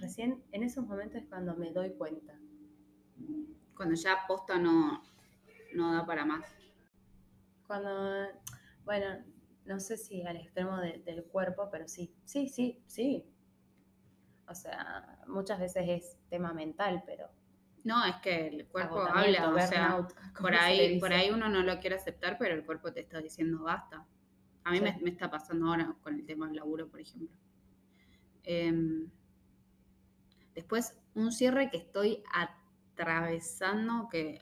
Recién 0.00 0.42
en 0.52 0.62
esos 0.62 0.86
momentos 0.86 1.20
es 1.22 1.28
cuando 1.28 1.54
me 1.56 1.70
doy 1.72 1.90
cuenta. 1.92 2.38
Cuando 3.76 3.94
ya 3.94 4.18
posta 4.26 4.58
no, 4.58 5.02
no 5.74 5.92
da 5.94 6.06
para 6.06 6.24
más. 6.24 6.44
Cuando, 7.66 8.28
bueno, 8.84 9.24
no 9.64 9.80
sé 9.80 9.96
si 9.96 10.22
al 10.22 10.36
extremo 10.36 10.78
de- 10.78 10.98
del 10.98 11.24
cuerpo, 11.24 11.68
pero 11.70 11.88
sí, 11.88 12.14
sí, 12.24 12.48
sí, 12.48 12.82
sí. 12.86 13.26
O 14.46 14.54
sea, 14.54 15.18
muchas 15.26 15.58
veces 15.58 15.84
es 15.88 16.18
tema 16.28 16.52
mental, 16.52 17.02
pero 17.06 17.28
No, 17.84 18.04
es 18.04 18.16
que 18.16 18.48
el 18.48 18.66
cuerpo 18.66 19.00
habla, 19.02 19.50
o 19.50 19.58
sea, 19.60 20.06
por 20.40 20.52
se 20.52 20.58
ahí, 20.58 20.98
por 20.98 21.12
ahí 21.12 21.30
uno 21.30 21.48
no 21.48 21.62
lo 21.62 21.78
quiere 21.80 21.96
aceptar, 21.96 22.36
pero 22.38 22.54
el 22.54 22.64
cuerpo 22.64 22.92
te 22.92 23.00
está 23.00 23.20
diciendo 23.20 23.62
basta. 23.62 24.06
A 24.64 24.70
mí 24.70 24.78
Sí. 24.78 24.84
me, 24.84 24.98
me 25.02 25.10
está 25.10 25.30
pasando 25.30 25.66
ahora 25.68 25.94
con 26.02 26.14
el 26.14 26.24
tema 26.24 26.46
del 26.46 26.56
laburo, 26.56 26.88
por 26.88 27.00
ejemplo. 27.00 27.36
Em, 28.42 29.10
después, 30.54 30.96
un 31.14 31.30
cierre 31.30 31.70
que 31.70 31.76
estoy 31.76 32.22
atravesando, 32.32 34.08
que 34.10 34.40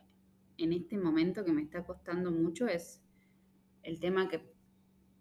en 0.59 0.73
este 0.73 0.97
momento 0.97 1.45
que 1.45 1.53
me 1.53 1.63
está 1.63 1.85
costando 1.85 2.31
mucho, 2.31 2.69
es 2.69 3.03
el 3.83 3.99
tema 3.99 4.29
que 4.29 4.53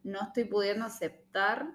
no 0.03 0.19
estoy 0.21 0.45
pudiendo 0.45 0.85
aceptar 0.85 1.71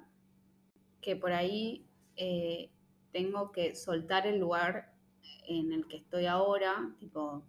que 1.00 1.16
por 1.16 1.32
ahí 1.32 1.88
eh, 2.16 2.70
tengo 3.12 3.50
que 3.52 3.74
soltar 3.74 4.26
el 4.26 4.38
lugar 4.38 4.95
en 5.48 5.72
el 5.72 5.86
que 5.86 5.98
estoy 5.98 6.26
ahora, 6.26 6.94
tipo 6.98 7.44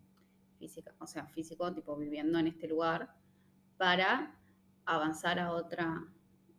física, 0.60 0.94
o 1.00 1.08
sea, 1.08 1.26
físico, 1.28 1.74
tipo 1.74 1.96
viviendo 1.96 2.40
en 2.40 2.48
este 2.48 2.68
lugar, 2.68 3.14
para 3.78 4.36
avanzar 4.86 5.40
a 5.40 5.52
otra, 5.52 6.04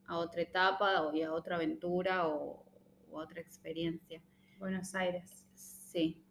a 0.07 0.19
otra 0.19 0.43
etapa 0.43 1.03
o 1.03 1.15
y 1.15 1.23
a 1.23 1.33
otra 1.33 1.57
aventura 1.57 2.29
o, 2.29 2.65
o 3.11 3.19
otra 3.19 3.41
experiencia. 3.41 4.23
Buenos 4.59 4.95
Aires. 4.95 5.47
Sí, 5.55 6.25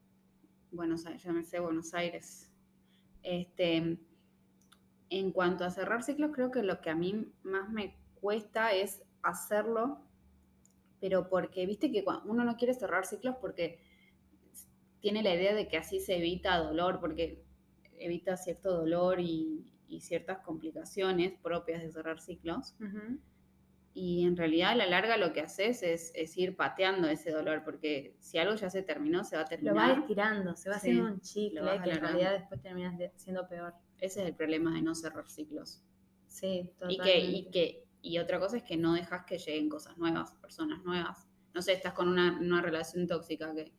Buenos 0.71 1.05
Aires, 1.05 1.23
yo 1.23 1.33
me 1.33 1.43
sé 1.43 1.59
Buenos 1.59 1.93
Aires. 1.93 2.51
Este, 3.23 3.97
en 5.09 5.31
cuanto 5.31 5.63
a 5.63 5.71
cerrar 5.71 6.03
ciclos, 6.03 6.31
creo 6.33 6.51
que 6.51 6.63
lo 6.63 6.81
que 6.81 6.89
a 6.89 6.95
mí 6.95 7.31
más 7.43 7.69
me 7.69 7.97
cuesta 8.19 8.73
es 8.73 9.03
hacerlo, 9.21 10.01
pero 10.99 11.29
porque, 11.29 11.65
viste 11.65 11.91
que 11.91 12.03
cuando 12.03 12.29
uno 12.29 12.43
no 12.43 12.57
quiere 12.57 12.73
cerrar 12.73 13.05
ciclos 13.05 13.35
porque 13.39 13.79
tiene 14.99 15.23
la 15.23 15.33
idea 15.35 15.53
de 15.53 15.67
que 15.67 15.77
así 15.77 15.99
se 15.99 16.17
evita 16.17 16.57
dolor, 16.57 16.99
porque 16.99 17.43
evita 17.99 18.37
cierto 18.37 18.71
dolor 18.77 19.19
y, 19.19 19.73
y 19.87 20.01
ciertas 20.01 20.39
complicaciones 20.39 21.33
propias 21.41 21.81
de 21.81 21.91
cerrar 21.91 22.19
ciclos. 22.19 22.75
Ujú. 22.79 23.19
Y 23.93 24.25
en 24.25 24.37
realidad 24.37 24.71
a 24.71 24.75
la 24.75 24.85
larga 24.85 25.17
lo 25.17 25.33
que 25.33 25.41
haces 25.41 25.81
es, 25.81 26.11
es 26.13 26.37
ir 26.37 26.55
pateando 26.55 27.07
ese 27.09 27.31
dolor, 27.31 27.63
porque 27.63 28.15
si 28.19 28.37
algo 28.37 28.53
ya 28.55 28.69
se 28.69 28.83
terminó, 28.83 29.23
se 29.23 29.35
va 29.37 29.41
a 29.41 29.45
Lo 29.45 29.49
terminar. 29.49 29.75
va 29.75 29.99
estirando, 30.01 30.55
se 30.55 30.69
va 30.69 30.75
Sí, 30.77 30.91
haciendo 30.91 31.11
un 31.13 31.19
chicle 31.21 31.61
lo 31.61 31.65
vas 31.65 31.71
que 31.71 31.77
en 31.77 31.83
alargando. 31.83 32.07
realidad 32.19 32.39
después 32.39 32.61
terminas 32.61 32.95
siendo 33.15 33.47
peor. 33.47 33.73
Ese 33.97 34.21
es 34.21 34.27
el 34.27 34.35
problema 34.35 34.75
de 34.75 34.83
no 34.83 34.93
cerrar 34.93 35.27
ciclos. 35.27 35.81
Sí, 36.27 36.69
Y 36.87 36.97
totalmente. 36.97 37.03
que, 37.03 37.19
y 37.25 37.49
que, 37.49 37.87
y 38.03 38.19
otra 38.19 38.39
cosa 38.39 38.57
es 38.57 38.63
que 38.63 38.77
no 38.77 38.93
dejas 38.93 39.25
que 39.25 39.39
lleguen 39.39 39.67
cosas 39.69 39.97
nuevas, 39.97 40.31
personas 40.33 40.83
nuevas. 40.83 41.27
No 41.55 41.63
sé, 41.63 41.73
estás 41.73 41.93
con 41.93 42.07
una, 42.07 42.37
una 42.39 42.61
relación 42.61 43.07
tóxica 43.07 43.51
que, 43.55 43.71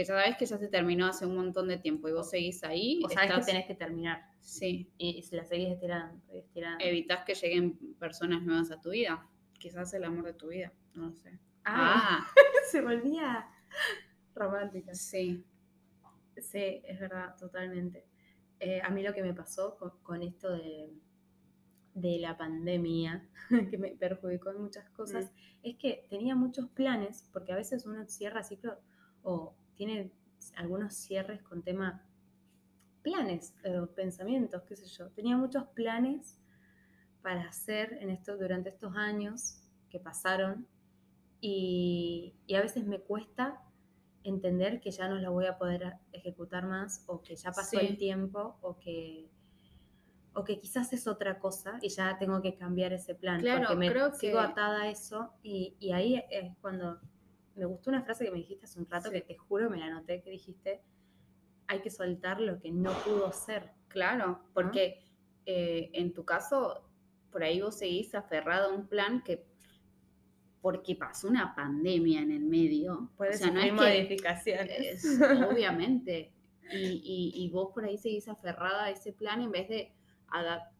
que 0.00 0.06
ya 0.06 0.14
sabes 0.14 0.36
que 0.38 0.46
ya 0.46 0.56
se 0.56 0.68
terminó 0.68 1.06
hace 1.06 1.26
un 1.26 1.36
montón 1.36 1.68
de 1.68 1.76
tiempo 1.76 2.08
y 2.08 2.12
vos 2.12 2.30
seguís 2.30 2.64
ahí. 2.64 3.00
O 3.04 3.08
sabes 3.10 3.28
estás- 3.30 3.44
que 3.46 3.52
tenés 3.52 3.66
que 3.66 3.74
terminar 3.74 4.22
Sí, 4.40 4.90
y, 4.96 5.22
la 5.32 5.44
seguís 5.44 5.68
estirando, 5.72 6.22
estirando. 6.32 6.82
evitas 6.84 7.24
que 7.26 7.34
lleguen 7.34 7.76
personas 7.98 8.42
nuevas 8.42 8.70
a 8.70 8.80
tu 8.80 8.90
vida. 8.90 9.26
Quizás 9.58 9.92
el 9.92 10.04
amor 10.04 10.24
de 10.24 10.32
tu 10.32 10.48
vida, 10.48 10.72
no 10.94 11.08
lo 11.08 11.12
sé. 11.14 11.38
Ah, 11.64 12.20
Ah, 12.26 12.26
se 12.70 12.80
volvía 12.80 13.46
romántica. 14.34 14.94
sí. 14.94 15.44
Sí, 16.38 16.80
es 16.84 16.98
verdad, 16.98 17.36
totalmente. 17.38 18.06
Eh, 18.58 18.80
a 18.82 18.88
mí 18.88 19.02
lo 19.02 19.12
que 19.12 19.22
me 19.22 19.34
pasó 19.34 19.76
con, 19.76 19.90
con 20.02 20.22
esto 20.22 20.50
de, 20.56 20.90
de 21.92 22.18
la 22.18 22.38
pandemia, 22.38 23.28
que 23.70 23.76
me 23.76 23.90
perjudicó 23.90 24.50
en 24.50 24.62
muchas 24.62 24.88
cosas, 24.90 25.30
es 25.62 25.76
que 25.76 26.06
tenía 26.08 26.34
muchos 26.36 26.70
planes, 26.70 27.28
porque 27.34 27.52
a 27.52 27.56
veces 27.56 27.84
uno 27.84 28.06
cierra 28.08 28.42
ciclo 28.42 28.78
o 29.22 29.54
tiene 29.80 30.12
algunos 30.56 30.92
cierres 30.92 31.42
con 31.42 31.62
tema 31.62 32.04
planes, 33.00 33.54
eh, 33.64 33.80
pensamientos, 33.96 34.62
qué 34.68 34.76
sé 34.76 34.84
yo. 34.86 35.08
Tenía 35.12 35.38
muchos 35.38 35.64
planes 35.68 36.38
para 37.22 37.48
hacer 37.48 37.94
en 38.02 38.10
esto, 38.10 38.36
durante 38.36 38.68
estos 38.68 38.94
años 38.94 39.62
que 39.88 39.98
pasaron 39.98 40.66
y, 41.40 42.34
y 42.46 42.54
a 42.56 42.60
veces 42.60 42.84
me 42.84 43.00
cuesta 43.00 43.62
entender 44.22 44.80
que 44.82 44.90
ya 44.90 45.08
no 45.08 45.14
lo 45.14 45.32
voy 45.32 45.46
a 45.46 45.56
poder 45.56 45.94
ejecutar 46.12 46.66
más 46.66 47.02
o 47.06 47.22
que 47.22 47.34
ya 47.36 47.50
pasó 47.50 47.78
Sí. 47.80 47.86
el 47.86 47.96
tiempo 47.96 48.58
o 48.60 48.76
que 48.78 49.30
o 50.34 50.44
que 50.44 50.58
quizás 50.60 50.92
es 50.92 51.06
otra 51.08 51.38
cosa 51.38 51.78
y 51.80 51.88
ya 51.88 52.18
tengo 52.18 52.40
que 52.42 52.54
cambiar 52.54 52.92
ese 52.92 53.14
plan 53.14 53.40
Claro, 53.40 53.62
porque 53.68 53.76
me 53.76 53.90
creo 53.90 54.12
sigo 54.12 54.38
que- 54.40 54.44
atada 54.46 54.82
a 54.82 54.88
eso 54.90 55.32
y, 55.42 55.74
y 55.80 55.92
ahí 55.92 56.22
es 56.30 56.54
cuando 56.60 57.00
me 57.60 57.66
gustó 57.66 57.90
una 57.90 58.02
frase 58.02 58.24
que 58.24 58.30
me 58.30 58.38
dijiste 58.38 58.64
hace 58.64 58.78
un 58.80 58.88
rato 58.88 59.08
Sí. 59.10 59.14
que 59.16 59.20
te 59.20 59.36
juro 59.36 59.68
me 59.70 59.76
la 59.78 59.86
anoté 59.86 60.22
que 60.22 60.30
dijiste 60.30 60.82
hay 61.68 61.80
que 61.82 61.90
soltar 61.90 62.40
lo 62.40 62.58
que 62.58 62.72
no 62.72 62.92
pudo 63.04 63.30
ser 63.32 63.70
Claro, 63.88 64.40
porque 64.54 65.04
eh, 65.46 65.90
en 65.94 66.12
tu 66.14 66.24
caso, 66.24 66.88
por 67.32 67.42
ahí 67.42 67.60
vos 67.60 67.76
seguís 67.78 68.14
aferrado 68.14 68.70
a 68.70 68.74
un 68.74 68.86
plan 68.86 69.20
que, 69.24 69.44
porque 70.60 70.94
pasó 70.94 71.26
una 71.28 71.54
pandemia 71.56 72.20
en 72.22 72.30
el 72.30 72.44
medio, 72.44 73.10
puede 73.16 73.34
o 73.34 73.38
sea, 73.38 73.50
no 73.50 73.60
que, 73.60 73.72
modificaciones. 73.72 75.04
es- 75.04 75.20
obviamente, 75.50 76.32
y, 76.72 76.76
y- 77.04 77.32
y 77.44 77.50
vos 77.50 77.70
por 77.74 77.84
ahí 77.84 77.98
seguís 77.98 78.28
aferrada 78.28 78.84
a 78.84 78.90
ese 78.90 79.12
plan 79.12 79.40
en 79.42 79.50
vez 79.50 79.68
de 79.68 79.92
adap- 80.28 80.70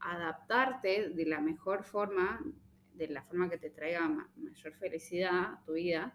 adaptarte 0.00 1.10
de 1.10 1.26
la 1.26 1.40
mejor 1.40 1.82
forma, 1.84 2.40
de 3.06 3.14
la 3.14 3.22
forma 3.22 3.48
que 3.50 3.58
te 3.58 3.70
traiga 3.70 4.08
ma- 4.08 4.30
mayor 4.36 4.74
felicidad 4.74 5.38
a 5.54 5.62
tu 5.64 5.72
vida, 5.74 6.14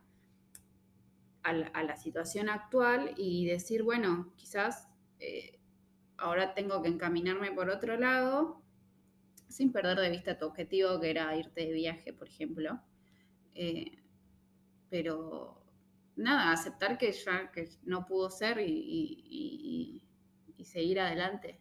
a 1.44 1.54
la, 1.84 1.96
situación 1.96 2.50
actual 2.50 3.14
y 3.18 3.46
decir, 3.46 3.84
bueno, 3.84 4.34
quizás 4.36 4.88
eh, 5.20 5.60
ahora 6.18 6.54
tengo 6.56 6.82
que 6.82 6.90
encaminarme 6.90 7.52
por 7.52 7.70
otro 7.70 7.98
lado, 7.98 8.64
sin 9.48 9.72
perder 9.72 10.00
de 10.00 10.10
vista 10.10 10.38
tu 10.40 10.46
objetivo, 10.48 11.00
que 11.00 11.12
era 11.12 11.36
irte 11.38 11.62
de 11.62 11.72
viaje, 11.74 12.14
por 12.14 12.28
ejemplo. 12.28 12.82
Eh, 13.54 14.00
pero 14.90 15.64
nada, 16.16 16.52
aceptar 16.52 16.98
que 16.98 17.12
ya 17.12 17.52
que 17.52 17.70
no 17.84 18.06
pudo 18.08 18.30
ser 18.30 18.60
y, 18.60 18.64
y- 18.66 19.24
y- 19.30 20.04
y 20.58 20.66
seguir 20.66 21.00
adelante. 21.00 21.60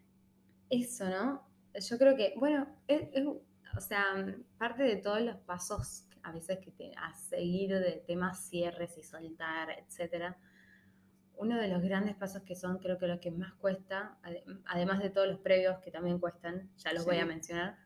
Eso, 0.70 1.08
¿no? 1.10 1.46
Yo 1.78 1.98
creo 1.98 2.16
que, 2.16 2.34
bueno, 2.38 2.66
es- 2.88 3.08
es- 3.12 3.26
o 3.76 3.80
sea, 3.80 4.02
parte 4.58 4.82
de 4.82 4.96
todos 4.96 5.20
los 5.20 5.36
pasos 5.38 6.08
a 6.22 6.32
veces 6.32 6.58
que 6.60 6.70
te, 6.70 6.92
a 6.96 7.14
seguir 7.14 7.70
de 7.78 8.02
temas 8.06 8.38
cierres 8.48 8.96
y 8.96 9.02
soltar, 9.02 9.70
etcétera, 9.70 10.38
uno 11.36 11.56
de 11.56 11.68
los 11.68 11.82
grandes 11.82 12.14
pasos 12.16 12.42
que 12.42 12.54
son, 12.54 12.78
creo 12.78 12.96
que 12.98 13.06
lo 13.08 13.20
que 13.20 13.30
más 13.30 13.52
cuesta, 13.54 14.16
ade- 14.22 14.44
además 14.66 15.00
de 15.00 15.10
todos 15.10 15.26
los 15.28 15.38
previos 15.40 15.78
que 15.80 15.90
también 15.90 16.18
cuestan, 16.18 16.70
ya 16.78 16.92
los 16.92 17.04
voy 17.04 17.18
a 17.18 17.26
mencionar, 17.26 17.76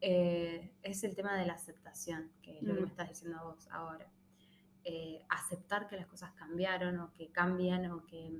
eh, 0.00 0.72
es 0.82 1.04
el 1.04 1.14
tema 1.14 1.36
de 1.38 1.46
la 1.46 1.54
aceptación, 1.54 2.32
que 2.42 2.58
es 2.58 2.62
lo 2.62 2.74
que 2.74 2.80
Mm. 2.80 2.82
me 2.84 2.88
estás 2.88 3.08
diciendo 3.08 3.38
vos 3.44 3.68
ahora. 3.70 4.10
Eh, 4.84 5.22
aceptar 5.28 5.88
que 5.88 5.96
las 5.96 6.06
cosas 6.06 6.32
cambiaron 6.32 6.98
o 7.00 7.12
que 7.12 7.30
cambian 7.32 7.90
o 7.90 8.04
que, 8.06 8.30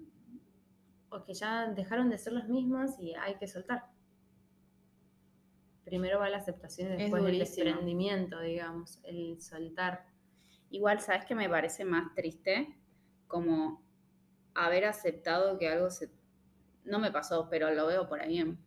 o 1.10 1.22
que 1.24 1.34
ya 1.34 1.66
dejaron 1.72 2.08
de 2.08 2.18
ser 2.18 2.32
los 2.32 2.48
mismos 2.48 2.98
y 2.98 3.14
hay 3.14 3.36
que 3.36 3.46
soltar. 3.48 3.84
Primero 5.86 6.18
va 6.18 6.28
la 6.28 6.38
aceptación 6.38 6.88
y 6.88 6.92
Es 6.94 6.98
después 6.98 7.24
el 7.24 7.38
desprendimiento, 7.38 8.40
digamos, 8.40 8.98
el 9.04 9.40
soltar. 9.40 10.04
Igual, 10.68 10.98
¿sabes 10.98 11.24
qué 11.26 11.36
me 11.36 11.48
parece 11.48 11.84
más 11.84 12.12
triste? 12.12 12.76
Como 13.28 13.84
haber 14.52 14.84
aceptado 14.84 15.56
que 15.58 15.68
algo 15.68 15.88
se... 15.88 16.10
No 16.82 16.98
me 16.98 17.12
pasó, 17.12 17.48
pero 17.48 17.70
lo 17.70 17.86
veo 17.86 18.08
por 18.08 18.20
ahí 18.20 18.38
en... 18.38 18.58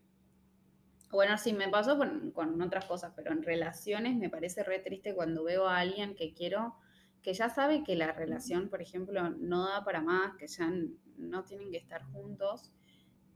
Bueno, 1.12 1.38
sí, 1.38 1.52
me 1.52 1.68
pasó 1.68 1.98
con, 1.98 2.32
con 2.32 2.62
otras 2.62 2.86
cosas, 2.86 3.12
pero 3.18 3.34
en 3.34 3.44
relaciones 3.44 4.16
me 4.16 4.30
parece 4.30 4.64
re 4.64 4.80
triste 4.80 5.14
cuando 5.14 5.44
veo 5.44 5.68
a 5.68 5.80
alguien 5.80 6.16
que 6.16 6.34
quiero, 6.34 6.78
que 7.22 7.34
ya 7.34 7.50
sabe 7.50 7.84
que 7.84 7.98
la 7.98 8.14
relación, 8.14 8.70
por 8.70 8.82
ejemplo, 8.82 9.30
no 9.30 9.68
da 9.68 9.84
para 9.84 10.00
más, 10.00 10.38
que 10.38 10.48
ya 10.48 10.72
no 11.18 11.44
tienen 11.44 11.70
que 11.70 11.78
estar 11.80 12.02
juntos 12.14 12.72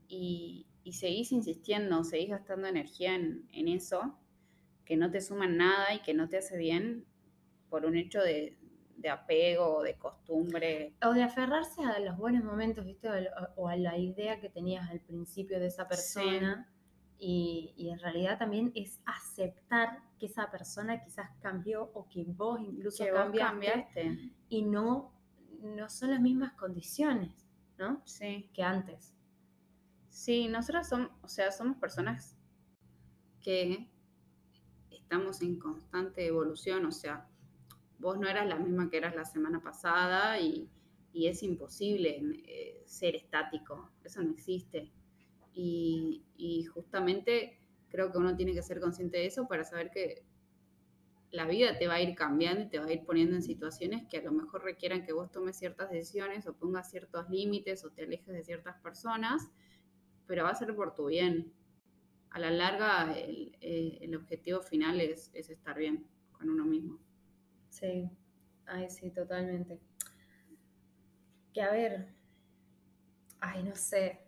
y, 0.08 0.68
y 0.84 0.92
seguís 0.92 1.32
insistiendo, 1.32 2.04
seguís 2.04 2.30
gastando 2.30 2.68
energía 2.68 3.14
en, 3.14 3.48
en 3.52 3.68
eso, 3.68 4.18
que 4.84 4.96
no 4.96 5.10
te 5.10 5.20
suma 5.20 5.46
en 5.46 5.56
nada 5.56 5.94
y 5.94 6.00
que 6.02 6.14
no 6.14 6.28
te 6.28 6.36
hace 6.38 6.56
bien 6.58 7.06
por 7.70 7.86
un 7.86 7.96
hecho 7.96 8.20
de, 8.20 8.58
de 8.96 9.08
apego 9.08 9.76
o 9.78 9.82
de 9.82 9.96
costumbre. 9.98 10.94
O 11.04 11.12
de 11.12 11.22
aferrarse 11.22 11.82
a 11.82 11.98
los 12.00 12.16
buenos 12.18 12.44
momentos, 12.44 12.84
¿viste? 12.84 13.08
O, 13.56 13.68
a 13.68 13.76
la 13.76 13.96
idea 13.98 14.40
que 14.40 14.50
tenías 14.50 14.88
al 14.90 15.00
principio 15.00 15.58
de 15.58 15.66
esa 15.66 15.84
Sí. 15.84 15.88
persona. 15.88 16.70
Y, 17.18 17.72
y 17.76 17.90
en 17.90 17.98
realidad 18.00 18.38
también 18.38 18.70
es 18.74 19.00
aceptar 19.06 20.00
que 20.18 20.26
esa 20.26 20.50
persona 20.50 21.02
quizás 21.02 21.30
cambió 21.40 21.90
o 21.94 22.06
que 22.08 22.24
vos 22.26 22.60
incluso 22.60 23.02
Que 23.04 23.12
vos 23.12 23.30
cambiaste. 23.36 24.32
y 24.50 24.62
no, 24.62 25.12
no 25.62 25.88
son 25.88 26.10
las 26.10 26.20
mismas 26.20 26.52
condiciones, 26.54 27.32
¿no? 27.78 28.02
Sí. 28.04 28.50
Que 28.52 28.62
antes. 28.62 29.14
Sí, 30.14 30.46
nosotros 30.46 30.86
somos, 30.86 31.10
o 31.22 31.28
sea, 31.28 31.50
somos 31.50 31.76
personas 31.78 32.36
que 33.42 33.90
estamos 34.88 35.42
en 35.42 35.58
constante 35.58 36.24
evolución, 36.24 36.86
o 36.86 36.92
sea, 36.92 37.28
vos 37.98 38.20
no 38.20 38.28
eras 38.28 38.46
la 38.46 38.54
misma 38.54 38.88
que 38.88 38.98
eras 38.98 39.16
la 39.16 39.24
semana 39.24 39.60
pasada 39.60 40.38
y, 40.38 40.70
y 41.12 41.26
es 41.26 41.42
imposible 41.42 42.22
eh, 42.46 42.84
ser 42.86 43.16
estático, 43.16 43.90
eso 44.04 44.22
no 44.22 44.30
existe. 44.30 44.92
Y, 45.52 46.22
y 46.36 46.62
justamente 46.66 47.58
creo 47.88 48.12
que 48.12 48.18
uno 48.18 48.36
tiene 48.36 48.54
que 48.54 48.62
ser 48.62 48.78
consciente 48.78 49.18
de 49.18 49.26
eso 49.26 49.48
para 49.48 49.64
saber 49.64 49.90
que 49.90 50.24
la 51.32 51.44
vida 51.44 51.76
te 51.76 51.88
va 51.88 51.94
a 51.94 52.00
ir 52.00 52.14
cambiando 52.14 52.62
y 52.62 52.68
te 52.68 52.78
va 52.78 52.86
a 52.86 52.92
ir 52.92 53.04
poniendo 53.04 53.34
en 53.34 53.42
situaciones 53.42 54.06
que 54.08 54.18
a 54.18 54.22
lo 54.22 54.30
mejor 54.30 54.62
requieran 54.62 55.04
que 55.04 55.12
vos 55.12 55.32
tomes 55.32 55.58
ciertas 55.58 55.90
decisiones 55.90 56.46
o 56.46 56.54
pongas 56.54 56.88
ciertos 56.88 57.28
límites 57.28 57.84
o 57.84 57.90
te 57.90 58.04
alejes 58.04 58.32
de 58.32 58.44
ciertas 58.44 58.80
personas, 58.80 59.50
pero 60.26 60.44
va 60.44 60.50
a 60.50 60.54
ser 60.54 60.74
por 60.74 60.94
tu 60.94 61.06
bien. 61.06 61.52
A 62.30 62.38
la 62.38 62.50
larga, 62.50 63.16
el, 63.16 63.56
el- 63.60 63.98
el 64.02 64.16
objetivo 64.16 64.60
final 64.60 65.00
es, 65.00 65.30
es 65.34 65.50
estar 65.50 65.76
bien 65.78 66.06
con 66.32 66.48
uno 66.50 66.64
mismo. 66.64 66.98
Sí, 67.70 68.10
ay, 68.66 68.90
sí, 68.90 69.10
totalmente. 69.10 69.78
Que 71.52 71.62
a 71.62 71.70
ver, 71.70 72.08
ay, 73.40 73.62
no 73.62 73.76
sé. 73.76 74.20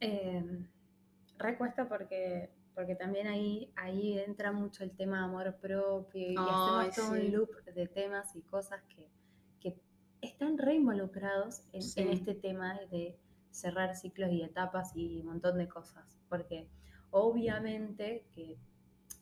Eh, 0.00 0.66
recuesta 1.38 1.88
porque 1.88 2.50
porque 2.74 2.94
también 2.94 3.26
ahí, 3.26 3.70
ahí 3.76 4.18
entra 4.18 4.50
mucho 4.50 4.82
el 4.82 4.92
tema 4.96 5.18
de 5.18 5.24
amor 5.24 5.56
propio 5.60 6.30
y, 6.30 6.34
Ay, 6.38 6.88
hacemos 6.88 6.94
todo 6.96 7.14
sí. 7.14 7.26
un 7.26 7.32
loop 7.32 7.50
de 7.66 7.86
temas 7.86 8.34
y 8.34 8.40
cosas 8.40 8.82
que, 8.84 9.10
que 9.60 9.78
están 10.22 10.56
re 10.56 10.76
involucrados 10.76 11.62
en, 11.74 11.82
Sí. 11.82 12.00
en 12.00 12.08
este 12.08 12.34
tema 12.34 12.80
de 12.90 13.18
cerrar 13.52 13.94
ciclos 13.94 14.30
y 14.32 14.42
etapas 14.42 14.92
y 14.96 15.20
un 15.20 15.26
montón 15.26 15.58
de 15.58 15.68
cosas. 15.68 16.18
Porque 16.28 16.68
obviamente 17.10 18.26
que 18.34 18.58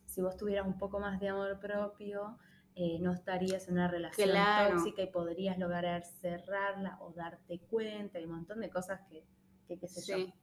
si 0.07 0.21
vos 0.21 0.35
tuvieras 0.35 0.65
un 0.65 0.77
poco 0.77 0.99
más 0.99 1.19
de 1.19 1.29
amor 1.29 1.59
propio, 1.59 2.37
eh, 2.75 2.99
no 2.99 3.11
estarías 3.13 3.67
en 3.67 3.75
una 3.75 3.87
relación 3.87 4.29
Claro. 4.29 4.75
tóxica 4.77 5.03
y 5.03 5.07
podrías 5.07 5.57
lograr 5.57 6.03
cerrarla 6.05 6.97
o 7.01 7.11
darte 7.13 7.59
cuenta 7.59 8.19
y 8.19 8.25
un 8.25 8.31
montón 8.31 8.61
de 8.61 8.69
cosas 8.69 9.01
que, 9.09 9.23
que 9.67 9.77
qué 9.77 9.87
sé 9.87 10.01
yo. 10.11 10.33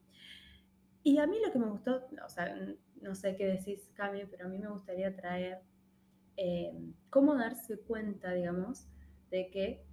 Y 1.03 1.17
a 1.17 1.27
mí 1.27 1.37
lo 1.43 1.51
que 1.51 1.59
me 1.59 1.67
gustó, 1.67 2.01
o 2.25 2.29
sea, 2.29 2.55
no 3.01 3.15
sé 3.15 3.35
qué 3.35 3.47
decís, 3.47 3.89
Cami, 3.95 4.25
pero 4.25 4.45
a 4.45 4.49
mí 4.49 4.59
me 4.59 4.69
gustaría 4.69 5.15
traer 5.15 5.61
eh, 6.37 6.71
cómo 7.09 7.35
darse 7.35 7.79
cuenta, 7.79 8.31
digamos, 8.33 8.87
de 9.31 9.49
que 9.49 9.85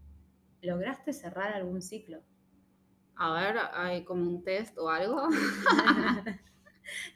lograste 0.62 1.12
cerrar 1.12 1.52
algún 1.52 1.80
ciclo. 1.80 2.22
A 3.18 3.32
ver, 3.32 3.56
hay 3.73 4.04
como 4.04 4.28
un 4.28 4.42
test 4.44 4.76
o 4.78 4.88
algo. 4.90 5.28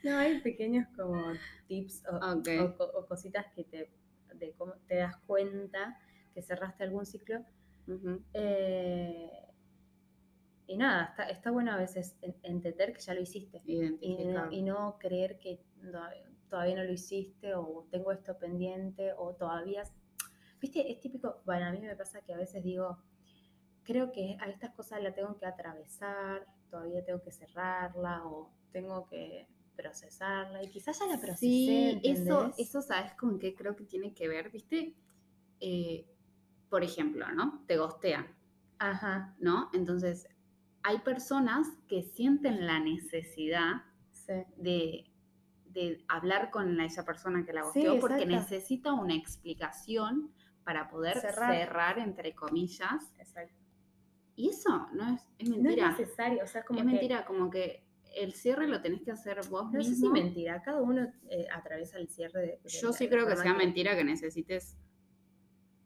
no, 0.03 0.17
hay 0.19 0.41
pequeños 0.41 0.87
como 0.97 1.33
tips 1.69 2.05
o, 2.11 2.17
o 2.65 2.77
co- 2.77 2.91
o 2.95 3.07
cositas 3.07 3.47
que 3.55 3.65
te, 3.65 3.91
de 4.35 4.53
cómo 4.55 4.75
te 4.89 4.97
das 4.97 5.17
cuenta 5.27 5.99
que 6.35 6.43
cerraste 6.43 6.85
algún 6.85 7.05
ciclo. 7.07 7.45
Eh, 8.35 9.31
y 10.67 10.77
nada, 10.77 11.07
está, 11.11 11.29
está 11.29 11.51
bueno 11.51 11.73
a 11.73 11.77
veces 11.77 12.17
en- 12.23 12.37
entender 12.43 12.93
que 12.93 13.01
ya 13.01 13.15
lo 13.15 13.21
hiciste. 13.21 13.61
y, 14.01 14.25
no- 14.25 14.53
y 14.53 14.63
no 14.63 14.99
creer 14.99 15.39
que 15.39 15.61
no- 15.83 16.01
todavía 16.49 16.77
no 16.77 16.85
lo 16.85 16.93
hiciste 16.93 17.55
o 17.55 17.87
tengo 17.91 18.13
esto 18.13 18.39
pendiente 18.39 19.13
o 19.17 19.35
todavía... 19.35 19.83
Viste, 20.61 20.91
es 20.91 21.01
típico, 21.01 21.41
bueno, 21.47 21.67
a 21.67 21.73
mí 21.73 21.81
me 21.81 21.97
pasa 21.97 22.21
que 22.23 22.35
a 22.35 22.37
veces 22.37 22.63
digo, 22.63 22.99
creo 23.91 24.13
que 24.13 24.37
a 24.41 24.49
estas 24.49 24.71
cosas 24.73 25.03
la 25.03 25.13
tengo 25.13 25.37
que 25.37 25.47
atravesar, 25.47 26.47
todavía 26.71 27.05
tengo 27.05 27.21
que 27.23 27.33
cerrarla 27.33 28.25
o 28.25 28.53
tengo 28.71 29.05
que 29.07 29.49
procesarla 29.75 30.63
y 30.63 30.69
quizás 30.69 31.01
ya 31.01 31.07
la 31.07 31.19
procesé, 31.19 31.39
Sí, 31.39 32.01
eso, 32.05 32.45
¿entendés? 32.45 32.59
eso 32.69 32.83
sabes 32.83 33.15
con 33.15 33.39
qué 33.41 33.55
creo 33.57 33.75
que 33.75 33.85
tiene 33.85 34.15
que 34.15 34.29
ver, 34.29 34.51
¿viste? 34.51 34.95
Eh, 35.59 36.07
por 36.69 36.85
ejemplo, 36.85 37.27
¿no? 37.33 37.65
Te 37.67 37.77
gostean, 37.79 38.27
Ajá, 38.79 39.35
¿no? 39.41 39.71
Entonces, 39.73 40.29
hay 40.85 40.99
personas 41.01 41.67
que 41.89 42.03
sienten 42.05 42.67
la 42.67 42.79
necesidad 42.79 43.83
sí. 44.13 44.35
de, 44.57 45.11
de 45.65 46.05
hablar 46.09 46.51
con 46.51 46.81
esa 46.81 47.05
persona 47.05 47.45
que 47.45 47.53
la 47.53 47.63
Sí, 47.73 47.85
gosteó 47.85 47.99
porque 48.01 48.25
necesita 48.27 48.93
una 48.93 49.15
explicación 49.17 50.33
para 50.63 50.89
poder 50.89 51.19
Cerrar. 51.19 51.55
cerrar, 51.57 51.99
entre 51.99 52.35
comillas. 52.35 53.13
Exacto. 53.19 53.60
Y 54.41 54.49
eso 54.49 54.89
no 54.95 55.15
es, 55.15 55.21
es 55.39 55.49
No 55.51 55.57
es 55.57 55.63
mentira. 55.63 55.91
necesario, 55.91 56.43
o 56.45 56.47
sea, 56.47 56.61
es 56.63 56.67
como 56.67 56.81
es 56.81 56.87
que- 56.87 56.91
mentira, 56.93 57.25
como 57.27 57.51
que 57.51 57.85
el 58.17 58.33
cierre 58.33 58.67
lo 58.67 58.81
tenés 58.81 59.03
que 59.03 59.11
hacer 59.13 59.39
vos 59.51 59.71
No 59.73 59.83
sé 59.83 59.91
mismo. 59.91 60.07
si 60.15 60.23
mentira, 60.23 60.63
cada 60.63 60.81
uno 60.81 61.13
eh, 61.29 61.47
atraviesa 61.53 61.99
el 61.99 62.09
cierre 62.09 62.41
de... 62.41 62.47
de 62.63 62.69
Yo 62.69 62.93
sí 62.93 63.09
creo 63.09 63.27
que 63.27 63.37
sea 63.37 63.55
mentira 63.55 63.95
que 63.95 64.03
necesites 64.05 64.77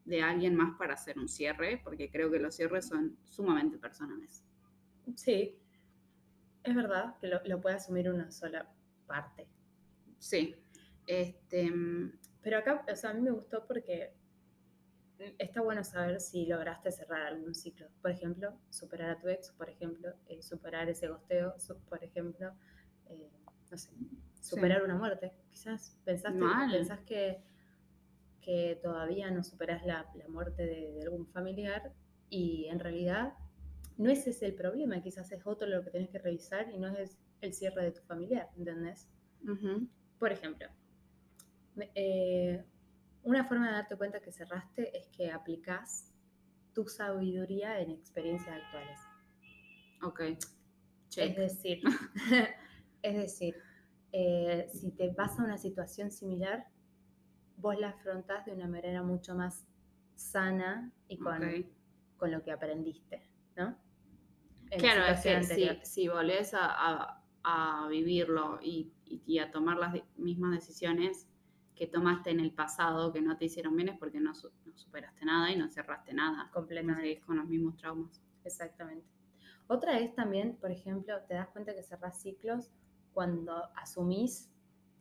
de 0.04 0.22
alguien 0.22 0.54
más 0.54 0.76
para 0.78 0.94
hacer 0.94 1.18
un 1.18 1.28
cierre, 1.28 1.80
porque 1.82 2.10
creo 2.10 2.30
que 2.30 2.38
los 2.38 2.54
cierres 2.54 2.86
son 2.86 3.18
sumamente 3.24 3.76
personales. 3.78 4.44
Sí, 5.16 5.58
es 6.62 6.74
verdad 6.74 7.16
que 7.18 7.26
lo, 7.26 7.40
lo 7.44 7.60
puede 7.60 7.76
asumir 7.76 8.08
una 8.10 8.30
sola 8.30 8.70
parte. 9.06 9.48
Sí. 10.18 10.54
Este, 11.06 11.70
mm, 11.70 12.12
Pero 12.42 12.58
acá, 12.58 12.84
o 12.90 12.96
sea, 12.96 13.10
a 13.10 13.14
mí 13.14 13.20
me 13.20 13.30
gustó 13.32 13.66
porque 13.66 14.14
está 15.38 15.60
bueno 15.62 15.84
saber 15.84 16.20
si 16.20 16.46
lograste 16.46 16.90
cerrar 16.90 17.22
algún 17.22 17.54
ciclo. 17.54 17.88
Por 18.02 18.10
ejemplo, 18.10 18.52
superar 18.70 19.10
a 19.10 19.18
tu 19.18 19.28
ex, 19.28 19.50
por 19.52 19.68
ejemplo, 19.68 20.12
eh, 20.28 20.42
superar 20.42 20.88
ese 20.88 21.08
gosteo, 21.08 21.54
por 21.88 22.02
ejemplo, 22.02 22.52
eh, 23.06 23.30
no 23.70 23.78
sé, 23.78 23.90
superar 24.40 24.82
una 24.84 24.96
muerte. 24.96 25.32
Quizás 25.50 25.98
pensaste, 26.04 26.38
Mal. 26.38 26.70
pensás 26.70 27.00
que, 27.00 27.42
que 28.40 28.78
todavía 28.82 29.30
no 29.30 29.42
superás 29.42 29.84
la, 29.86 30.10
la 30.14 30.28
muerte 30.28 30.64
de, 30.66 30.92
de 30.92 31.02
algún 31.02 31.26
familiar 31.26 31.92
y 32.28 32.66
en 32.66 32.80
realidad 32.80 33.34
no 33.96 34.10
ese 34.10 34.30
es 34.30 34.42
el 34.42 34.54
problema, 34.54 35.00
quizás 35.02 35.30
es 35.32 35.46
otro 35.46 35.68
lo 35.68 35.82
que 35.84 35.90
tenés 35.90 36.10
que 36.10 36.18
revisar 36.18 36.70
y 36.72 36.78
no 36.78 36.88
es 36.88 37.16
el 37.40 37.52
cierre 37.52 37.84
de 37.84 37.92
tu 37.92 38.02
familiar, 38.02 38.48
¿entendés? 38.56 39.08
Por 40.18 40.32
ejemplo, 40.32 40.68
eh, 41.94 42.64
una 43.24 43.44
forma 43.44 43.66
de 43.68 43.72
darte 43.74 43.96
cuenta 43.96 44.20
que 44.20 44.32
cerraste 44.32 44.96
es 44.96 45.08
que 45.08 45.30
aplicás 45.30 46.12
tu 46.74 46.86
sabiduría 46.88 47.80
en 47.80 47.90
experiencias 47.90 48.56
actuales. 48.62 48.98
ok. 50.02 50.20
Es 51.16 51.36
decir, 51.36 51.82
es 53.02 53.16
decir, 53.16 53.56
eh, 54.12 54.68
si 54.72 54.90
te 54.92 55.10
pasa 55.12 55.42
una 55.44 55.58
situación 55.58 56.10
similar, 56.10 56.66
vos 57.56 57.78
la 57.78 57.90
afrontás 57.90 58.44
de 58.46 58.52
una 58.52 58.68
manera 58.68 59.02
mucho 59.02 59.34
más 59.34 59.66
sana 60.14 60.92
y 61.08 61.18
con, 61.18 61.40
con 62.16 62.30
lo 62.30 62.42
que 62.42 62.52
aprendiste, 62.52 63.28
¿no? 63.56 63.76
En 64.70 64.80
Claro, 64.80 65.04
es 65.06 65.20
que 65.22 65.42
si, 65.44 65.68
si 65.84 66.08
volvés 66.08 66.54
a, 66.54 66.66
a- 66.70 67.20
a 67.46 67.88
vivirlo 67.88 68.58
y, 68.62 68.92
y- 69.04 69.38
a 69.38 69.50
tomar 69.50 69.76
las 69.76 69.94
mismas 70.16 70.52
decisiones 70.52 71.28
que 71.74 71.86
tomaste 71.86 72.30
en 72.30 72.40
el 72.40 72.52
pasado 72.52 73.12
que 73.12 73.20
no 73.20 73.36
te 73.36 73.46
hicieron 73.46 73.74
bien 73.76 73.88
es 73.88 73.98
porque 73.98 74.20
no, 74.20 74.32
no 74.64 74.76
superaste 74.76 75.24
nada 75.24 75.50
y 75.50 75.56
no 75.56 75.68
cerraste 75.68 76.12
nada. 76.14 76.44
No 76.44 76.52
Completamente. 76.52 77.02
seguís 77.02 77.24
con 77.24 77.36
los 77.36 77.48
mismos 77.48 77.76
traumas. 77.76 78.22
Exactamente. 78.44 79.06
Otra 79.66 79.98
es 79.98 80.14
también, 80.14 80.56
por 80.56 80.70
ejemplo, 80.70 81.14
te 81.26 81.34
das 81.34 81.48
cuenta 81.48 81.74
que 81.74 81.82
cerrás 81.82 82.20
ciclos 82.20 82.70
cuando 83.12 83.70
asumís 83.76 84.52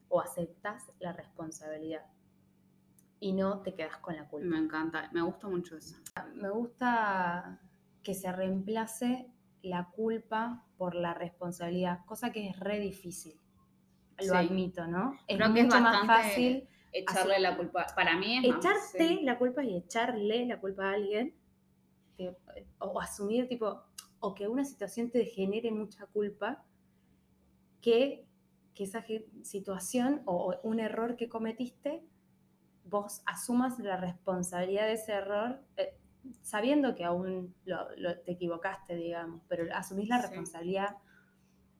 o 0.08 0.22
aceptas 0.22 0.92
la 1.00 1.14
responsabilidad 1.14 2.06
y 3.20 3.34
no 3.34 3.62
te 3.62 3.74
quedas 3.74 3.98
con 3.98 4.16
la 4.16 4.28
culpa. 4.28 4.48
Me 4.48 4.58
encanta, 4.58 5.10
me 5.14 5.22
gusta 5.22 5.48
mucho 5.48 5.78
eso. 5.78 5.96
Me 6.36 6.50
gusta 6.50 7.60
que 8.04 8.14
se 8.14 8.32
reemplace 8.32 9.32
la 9.62 9.90
culpa 9.92 10.66
por 10.78 10.94
la 10.96 11.14
responsabilidad, 11.14 12.06
cosa 12.06 12.32
que 12.32 12.50
es 12.50 12.60
re 12.60 12.80
difícil. 12.80 13.40
Lo 14.19 14.23
Sí. 14.26 14.36
admito, 14.36 14.88
¿no? 14.88 15.13
Es 15.28 15.38
Creo 15.38 15.54
que 15.54 15.60
es 15.62 15.65
mucho 15.65 15.82
más 15.82 16.06
fácil 16.08 16.67
Echarle 16.95 17.39
la 17.39 17.58
culpa, 17.58 17.88
para 17.95 18.15
mí 18.17 18.38
es 18.38 18.47
más, 18.47 18.58
echarte 18.60 19.08
sí. 19.08 19.19
la 19.23 19.39
culpa 19.39 19.63
y 19.63 19.76
echarle 19.76 20.45
la 20.45 20.60
culpa 20.60 20.89
a 20.89 20.93
alguien, 20.93 21.34
que- 22.15 22.36
o 22.78 23.02
asumir 23.02 23.47
tipo, 23.47 23.82
o 24.19 24.36
que 24.36 24.47
una 24.47 24.63
situación 24.63 25.10
te 25.10 25.26
genere 25.26 25.71
mucha 25.71 26.06
culpa, 26.06 26.63
que, 27.82 28.26
que 28.76 28.84
esa 28.84 29.04
situación 29.41 30.21
o, 30.26 30.52
o 30.54 30.60
un 30.67 30.80
error 30.80 31.15
que 31.15 31.28
cometiste, 31.30 32.04
vos 32.86 33.23
asumas 33.26 33.80
la 33.80 33.97
responsabilidad 33.97 34.86
de 34.86 34.93
ese 34.93 35.13
error, 35.13 35.62
eh, 35.78 35.97
sabiendo 36.41 36.95
que 36.95 37.04
aún 37.04 37.54
lo- 37.65 37.89
lo- 37.97 38.19
te 38.19 38.34
equivocaste, 38.34 38.95
digamos, 38.95 39.41
pero 39.47 39.65
asumís 39.76 40.08
la 40.10 40.21
Sí. 40.21 40.28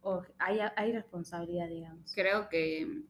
O 0.03 0.21
hay, 0.37 0.59
hay 0.75 0.91
responsabilidad, 0.91 1.67
digamos. 1.69 2.13
Creo 2.13 2.49
que, 2.49 3.03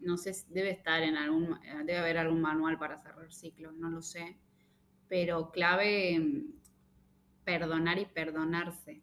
no 0.00 0.16
sé, 0.16 0.32
debe 0.48 0.70
estar 0.70 1.02
en 1.02 1.16
algún, 1.16 1.58
debe 1.84 1.98
haber 1.98 2.18
algún 2.18 2.40
manual 2.40 2.78
para 2.78 2.98
cerrar 3.00 3.32
ciclos, 3.32 3.74
no 3.74 3.90
lo 3.90 4.02
sé. 4.02 4.38
Pero 5.08 5.50
clave, 5.50 6.44
perdonar 7.44 7.98
y 7.98 8.06
perdonarse. 8.06 9.02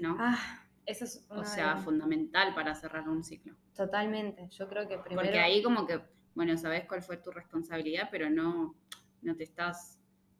¿No? 0.00 0.16
Ah, 0.18 0.66
eso 0.86 1.04
es 1.04 1.26
o 1.30 1.44
sea, 1.44 1.74
de- 1.74 1.82
fundamental 1.82 2.54
para 2.54 2.74
cerrar 2.74 3.08
un 3.08 3.24
ciclo. 3.24 3.56
Totalmente. 3.74 4.48
Yo 4.50 4.68
creo 4.68 4.86
que 4.88 4.98
primero. 4.98 5.22
Porque 5.22 5.38
ahí 5.38 5.62
como 5.62 5.86
que, 5.86 6.00
bueno, 6.34 6.56
sabes 6.56 6.84
cuál 6.86 7.02
fue 7.02 7.16
tu 7.16 7.30
responsabilidad, 7.30 8.08
pero 8.10 8.30
no, 8.30 8.74
no 9.22 9.36
te 9.36 9.44
estás, 9.44 9.98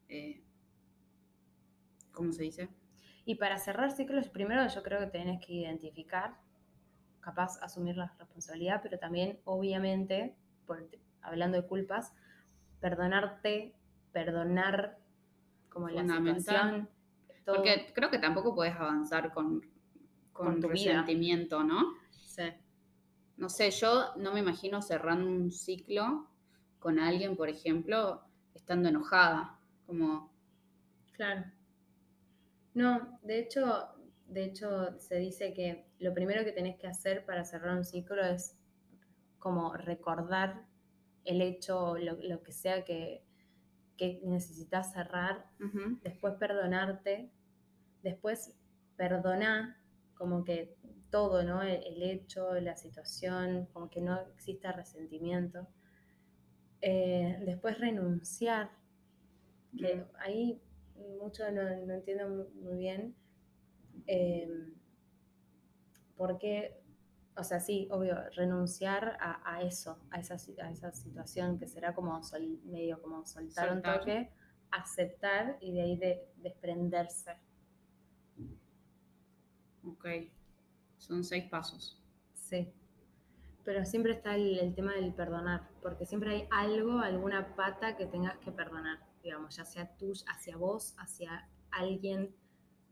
eh, 0.09 0.41
¿cómo 2.11 2.31
se 2.31 2.43
dice? 2.43 2.69
Y 3.25 3.35
para 3.35 3.57
cerrar 3.57 3.91
ciclos, 3.91 4.29
primero 4.29 4.67
yo 4.67 4.83
creo 4.83 4.99
que 4.99 5.07
tenés 5.07 5.45
que 5.45 5.53
identificar, 5.53 6.37
capaz 7.19 7.57
asumir 7.61 7.95
la 7.97 8.13
responsabilidad, 8.17 8.81
pero 8.81 8.97
también, 8.97 9.39
obviamente, 9.45 10.35
por- 10.65 10.89
hablando 11.21 11.61
de 11.61 11.67
culpas, 11.67 12.13
perdonarte, 12.79 13.75
perdonar 14.11 14.97
como 15.69 15.89
la 15.89 16.03
situación. 16.03 16.89
todo. 17.45 17.55
Porque 17.57 17.91
creo 17.93 18.09
que 18.09 18.19
tampoco 18.19 18.55
puedes 18.55 18.75
avanzar 18.75 19.31
con, 19.33 19.61
con, 20.33 20.45
Con 20.45 20.61
tu 20.61 20.67
vida. 20.69 20.91
resentimiento, 21.01 21.63
¿no? 21.63 21.93
Sí. 22.23 22.43
No 23.37 23.49
sé, 23.49 23.71
yo 23.71 24.13
no 24.17 24.33
me 24.33 24.39
imagino 24.39 24.81
cerrando 24.81 25.27
un 25.27 25.51
ciclo 25.51 26.27
con 26.79 26.99
alguien, 26.99 27.35
por 27.35 27.49
ejemplo, 27.49 28.23
estando 28.53 28.89
enojada. 28.89 29.57
Como, 29.85 30.31
Claro. 31.13 31.43
No, 32.73 33.19
de 33.23 33.39
hecho, 33.39 33.89
De 34.27 34.45
hecho, 34.45 34.97
se 34.99 35.15
dice 35.17 35.53
que 35.53 35.85
lo 35.99 36.13
primero 36.13 36.45
que 36.45 36.53
tenés 36.53 36.77
que 36.79 36.87
hacer 36.87 37.25
para 37.25 37.43
cerrar 37.43 37.75
un 37.77 37.83
ciclo 37.83 38.23
es 38.23 38.57
como 39.39 39.73
recordar 39.75 40.67
el 41.25 41.41
hecho, 41.41 41.97
lo, 41.97 42.15
lo 42.21 42.41
que 42.43 42.53
sea 42.53 42.83
que, 42.85 43.25
que 43.97 44.21
necesitas 44.23 44.93
cerrar, 44.93 45.45
después 46.03 46.35
perdonarte, 46.39 47.31
después 48.03 48.55
perdonar 48.95 49.77
como 50.15 50.43
que 50.45 50.77
todo, 51.09 51.43
¿no? 51.43 51.61
El, 51.63 51.83
el 51.83 52.03
hecho, 52.03 52.53
la 52.61 52.77
situación, 52.77 53.67
como 53.73 53.89
que 53.89 54.01
no 54.01 54.19
exista 54.33 54.71
resentimiento. 54.71 55.67
Eh, 56.81 57.37
después 57.45 57.77
renunciar, 57.79 58.71
que 59.77 60.05
ahí 60.19 60.61
mucho 61.19 61.49
no, 61.51 61.63
no 61.85 61.93
entiendo 61.93 62.27
mu- 62.29 62.61
muy 62.63 62.77
bien 62.77 63.15
eh, 64.07 64.49
por 66.15 66.37
qué, 66.37 66.79
o 67.35 67.43
sea, 67.43 67.59
sí, 67.59 67.87
obvio, 67.91 68.15
renunciar 68.35 69.17
a, 69.19 69.41
a 69.55 69.61
eso, 69.63 69.97
a 70.11 70.19
esa, 70.19 70.35
a 70.63 70.69
esa 70.71 70.91
situación 70.91 71.57
que 71.57 71.67
será 71.67 71.95
como 71.95 72.21
sol- 72.23 72.59
medio 72.65 73.01
como 73.01 73.25
soltar, 73.25 73.73
un 73.73 73.81
toque, 73.81 74.29
aceptar 74.71 75.57
y 75.61 75.71
de 75.73 75.81
ahí 75.81 75.97
de, 75.97 76.27
desprenderse. 76.37 77.31
Ok. 79.83 80.05
Son 80.97 81.23
seis 81.23 81.45
pasos. 81.49 81.99
Sí. 82.33 82.71
Pero 83.63 83.85
siempre 83.85 84.13
está 84.13 84.35
el, 84.35 84.59
el 84.59 84.75
tema 84.75 84.93
del 84.93 85.13
perdonar, 85.13 85.67
porque 85.81 86.05
siempre 86.05 86.31
hay 86.31 86.47
algo, 86.51 86.99
alguna 86.99 87.55
pata 87.55 87.95
que 87.97 88.05
tengas 88.05 88.37
que 88.39 88.51
perdonar, 88.51 88.99
digamos, 89.23 89.55
ya 89.55 89.65
sea 89.65 89.95
tú, 89.97 90.13
hacia 90.27 90.57
vos, 90.57 90.95
hacia 90.97 91.49
alguien. 91.71 92.35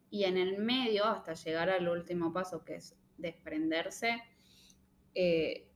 Y 0.09 0.23
en 0.23 0.37
el 0.37 0.57
medio, 0.57 1.05
hasta 1.05 1.33
llegar 1.33 1.69
al 1.69 1.87
último 1.87 2.33
paso, 2.33 2.63
que 2.63 2.75
es 2.75 2.95
desprenderse, 3.17 4.21
eh, 5.15 5.67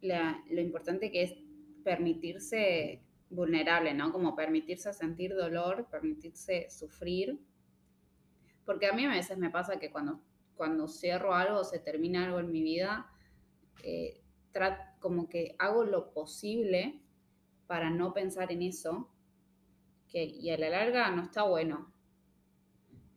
la- 0.00 0.42
lo 0.50 0.60
importante 0.60 1.10
que 1.10 1.22
es 1.22 1.34
permitirse 1.84 3.02
vulnerable, 3.30 3.94
¿no? 3.94 4.12
Como 4.12 4.34
permitirse 4.36 4.92
sentir 4.92 5.34
dolor, 5.34 5.88
permitirse 5.90 6.68
sufrir. 6.70 7.38
Porque 8.64 8.86
a 8.86 8.92
mí 8.92 9.04
a 9.04 9.10
veces 9.10 9.38
me 9.38 9.50
pasa 9.50 9.78
que 9.78 9.90
cuando, 9.90 10.20
cuando 10.56 10.88
cierro 10.88 11.34
algo, 11.34 11.64
se 11.64 11.78
termina 11.78 12.24
algo 12.26 12.40
en 12.40 12.50
mi 12.52 12.62
vida, 12.62 13.10
eh, 13.82 14.20
como 15.00 15.28
que 15.28 15.54
hago 15.58 15.84
lo 15.84 16.12
posible 16.12 17.02
para 17.66 17.90
no 17.90 18.14
pensar 18.14 18.50
en 18.52 18.62
eso, 18.62 19.10
que, 20.16 20.24
y 20.24 20.48
a 20.50 20.56
la 20.56 20.70
larga 20.70 21.10
no 21.10 21.24
está 21.24 21.42
bueno 21.42 21.92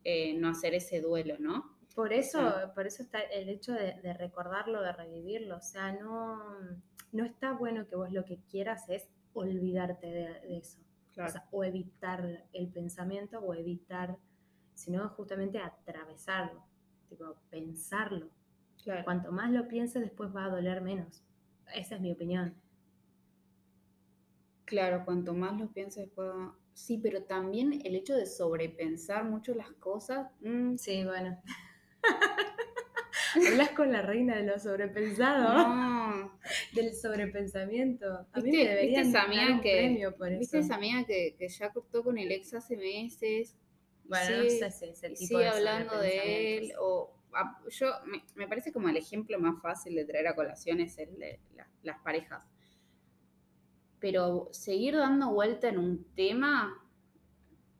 eh, 0.03 0.33
no 0.37 0.49
hacer 0.49 0.73
ese 0.73 0.99
duelo, 0.99 1.35
¿no? 1.39 1.77
Por 1.95 2.11
eso, 2.11 2.39
Ah. 2.41 2.73
por 2.75 2.87
eso 2.87 3.03
está 3.03 3.21
el 3.21 3.47
hecho 3.47 3.71
de, 3.71 3.93
de 4.01 4.13
recordarlo, 4.13 4.81
de 4.81 4.91
revivirlo. 4.91 5.55
O 5.57 5.61
sea, 5.61 5.93
no, 5.93 6.41
no 7.13 7.23
está 7.25 7.53
bueno 7.53 7.87
que 7.87 7.95
vos 7.95 8.11
lo 8.11 8.25
que 8.25 8.39
quieras 8.51 8.89
es 8.89 9.07
olvidarte 9.33 10.07
de, 10.07 10.27
de 10.41 10.57
eso. 10.57 10.79
O, 11.11 11.27
sea, 11.29 11.47
o 11.51 11.63
evitar 11.63 12.45
el 12.53 12.67
pensamiento 12.69 13.39
o 13.39 13.53
evitar, 13.53 14.17
sino 14.73 15.07
justamente 15.09 15.57
atravesarlo, 15.59 16.63
tipo 17.09 17.35
pensarlo. 17.49 18.29
claro. 18.83 19.03
Cuanto 19.05 19.31
más 19.31 19.51
lo 19.51 19.67
pienses, 19.69 20.01
después 20.01 20.33
va 20.35 20.45
a 20.45 20.49
doler 20.49 20.81
menos. 20.81 21.23
Esa 21.73 21.95
es 21.95 22.01
mi 22.01 22.11
opinión. 22.11 22.55
Claro, 24.65 25.03
cuanto 25.05 25.33
más 25.33 25.57
lo 25.59 25.67
pienses, 25.71 26.09
puedo... 26.09 26.57
Sí, 26.79 26.97
pero 26.97 27.23
también 27.23 27.81
el 27.85 27.95
hecho 27.95 28.15
de 28.15 28.25
sobrepensar 28.25 29.25
mucho 29.25 29.53
las 29.53 29.69
cosas. 29.73 30.27
mm, 30.41 30.75
Sí, 30.77 31.03
bueno. 31.03 31.41
Hablas 33.35 33.69
con 33.71 33.91
la 33.91 34.01
reina 34.01 34.37
de 34.37 34.43
lo 34.43 34.57
sobrepensado, 34.57 35.53
no. 35.67 36.39
del 36.73 36.95
sobrepensamiento. 36.95 38.27
A 38.31 38.39
mí 38.39 38.43
¿Viste- 38.49 38.63
me 38.63 38.69
deberían 38.69 39.03
viste 39.03 39.17
esa 39.17 39.23
amiga 39.27 39.53
un 39.53 39.61
que- 39.61 39.77
premio 39.77 40.15
por 40.15 40.29
eso. 40.29 40.39
¿Viste 40.39 40.59
esa 40.59 40.75
amiga 40.75 41.03
que, 41.05 41.35
que 41.37 41.47
ya 41.49 41.69
cortó 41.71 42.03
con 42.03 42.17
el 42.17 42.31
ex 42.31 42.53
hace 42.53 42.75
meses? 42.77 43.55
Bueno, 44.05 44.37
no 44.37 44.43
Sí, 44.49 44.59
sé 44.59 44.71
si 44.71 44.85
ese 44.85 45.07
y 45.07 45.13
tipo 45.15 45.27
sigue 45.27 45.39
de 45.41 45.47
hablando 45.49 45.99
de 45.99 46.57
él. 46.57 46.73
O, 46.79 47.13
a- 47.33 47.61
yo 47.69 47.87
me, 48.05 48.23
me 48.35 48.47
parece 48.47 48.71
como 48.73 48.89
el 48.89 48.97
ejemplo 48.97 49.37
más 49.39 49.61
fácil 49.61 49.93
de 49.95 50.05
traer 50.05 50.27
a 50.27 50.33
colación 50.35 50.79
es 50.79 50.97
el 50.97 51.19
de 51.19 51.39
la- 51.55 51.67
las 51.83 51.99
parejas. 51.99 52.47
Pero 53.99 54.47
seguir 54.51 54.95
dando 54.95 55.31
vuelta 55.31 55.67
en 55.67 55.77
un 55.77 56.05
tema 56.15 56.73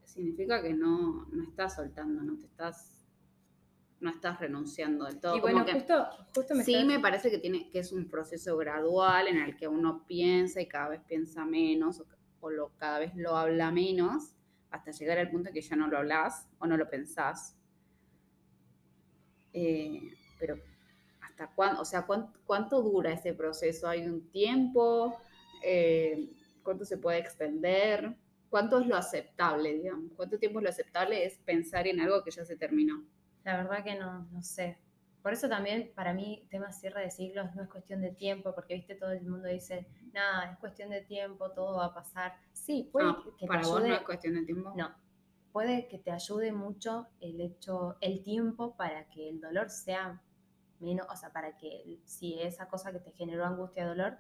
significa 0.03 0.61
que 0.61 0.73
no, 0.73 1.25
no 1.31 1.43
estás 1.43 1.75
soltando, 1.75 2.21
no 2.23 2.37
te 2.37 2.45
estás, 2.45 3.05
no 4.01 4.09
estás 4.09 4.39
renunciando 4.39 5.05
del 5.05 5.19
todo. 5.19 5.37
Y 5.37 5.39
Como 5.41 5.53
bueno, 5.53 5.65
que- 5.65 5.73
justo, 5.73 6.05
justo 6.35 6.55
me 6.55 6.63
Sí, 6.63 6.73
estás- 6.73 6.87
me 6.87 6.99
parece 6.99 7.31
que, 7.31 7.37
tiene, 7.37 7.69
que 7.69 7.79
es 7.79 7.91
un 7.93 8.09
proceso 8.09 8.57
gradual 8.57 9.27
en 9.27 9.37
el 9.37 9.55
que 9.55 9.67
uno 9.67 10.05
piensa 10.05 10.59
y 10.61 10.67
cada 10.67 10.89
vez 10.89 11.01
piensa 11.07 11.45
menos 11.45 12.01
o, 12.01 12.05
o 12.41 12.49
lo, 12.49 12.69
cada 12.77 12.99
vez 12.99 13.15
lo 13.15 13.37
habla 13.37 13.71
menos 13.71 14.33
hasta 14.71 14.91
llegar 14.91 15.17
al 15.19 15.29
punto 15.31 15.51
que 15.53 15.61
ya 15.61 15.75
no 15.75 15.87
lo 15.87 15.97
hablas 15.97 16.47
o 16.59 16.67
no 16.67 16.75
lo 16.75 16.89
pensás. 16.89 17.55
Eh, 19.53 20.01
pero 20.39 20.55
¿hasta 21.21 21.47
cuándo? 21.55 21.81
O 21.81 21.85
sea, 21.85 22.05
¿cuán- 22.05 22.31
¿cuánto, 22.45 22.81
dura 22.81 23.11
ese 23.13 23.33
proceso? 23.33 23.87
¿Hay 23.87 24.05
un 24.05 24.29
tiempo? 24.29 25.17
Eh, 25.61 26.29
¿Cuánto 26.63 26.85
se 26.85 26.97
puede 26.97 27.19
extender? 27.19 28.15
¿Cuánto 28.49 28.79
es 28.79 28.87
lo 28.87 28.95
aceptable, 28.95 29.73
digamos? 29.73 30.11
¿Cuánto 30.15 30.37
tiempo 30.39 30.59
es 30.59 30.63
lo 30.63 30.69
aceptable 30.69 31.25
es 31.25 31.37
pensar 31.39 31.87
en 31.87 31.99
algo 31.99 32.23
que 32.23 32.31
ya 32.31 32.45
se 32.45 32.55
terminó? 32.55 33.05
La 33.43 33.57
verdad 33.57 33.83
que 33.83 33.95
no, 33.95 34.27
no 34.31 34.41
sé. 34.41 34.77
Por 35.21 35.33
eso 35.33 35.49
también 35.49 35.91
para 35.95 36.13
mí 36.13 36.47
tema 36.49 36.71
cierre 36.71 37.01
de 37.01 37.11
ciclos 37.11 37.53
no 37.55 37.63
es 37.63 37.69
cuestión 37.69 38.01
de 38.01 38.11
tiempo, 38.11 38.55
porque 38.55 38.75
viste 38.75 38.95
todo 38.95 39.11
el 39.11 39.21
mundo 39.25 39.47
dice, 39.47 39.87
nada, 40.13 40.51
es 40.51 40.57
cuestión 40.59 40.89
de 40.89 41.01
tiempo, 41.01 41.51
todo 41.51 41.77
va 41.77 41.85
a 41.87 41.93
pasar. 41.93 42.33
Sí, 42.53 42.89
puede 42.91 43.07
Ah, 43.09 43.21
que 43.23 43.31
te 43.31 43.47
para 43.47 43.61
vos 43.61 43.75
ayude, 43.77 43.89
no 43.89 43.95
es 43.95 44.01
cuestión 44.01 44.35
de 44.35 44.43
tiempo. 44.45 44.73
no, 44.75 44.95
puede 45.51 45.87
que 45.87 45.97
te 45.99 46.11
ayude 46.11 46.51
mucho 46.53 47.07
el 47.19 47.41
hecho, 47.41 47.97
el 48.01 48.23
tiempo 48.23 48.75
para 48.77 49.09
que 49.09 49.29
el 49.29 49.41
dolor 49.41 49.69
sea 49.69 50.21
menos, 50.79 51.05
o 51.09 51.15
sea, 51.15 51.31
para 51.33 51.57
que 51.57 51.99
si 52.05 52.39
esa 52.39 52.67
cosa 52.69 52.91
que 52.93 52.99
te 52.99 53.11
generó 53.11 53.45
angustia 53.45 53.83
y 53.83 53.87
dolor 53.87 54.17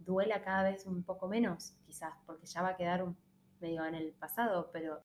duela 0.00 0.42
cada 0.42 0.64
vez 0.64 0.86
un 0.86 1.02
poco 1.02 1.28
menos, 1.28 1.74
quizás, 1.86 2.14
porque 2.26 2.46
ya 2.46 2.62
va 2.62 2.70
a 2.70 2.76
quedar 2.76 3.02
un, 3.02 3.16
medio 3.60 3.84
en 3.84 3.94
el 3.94 4.12
pasado, 4.12 4.70
pero 4.72 5.02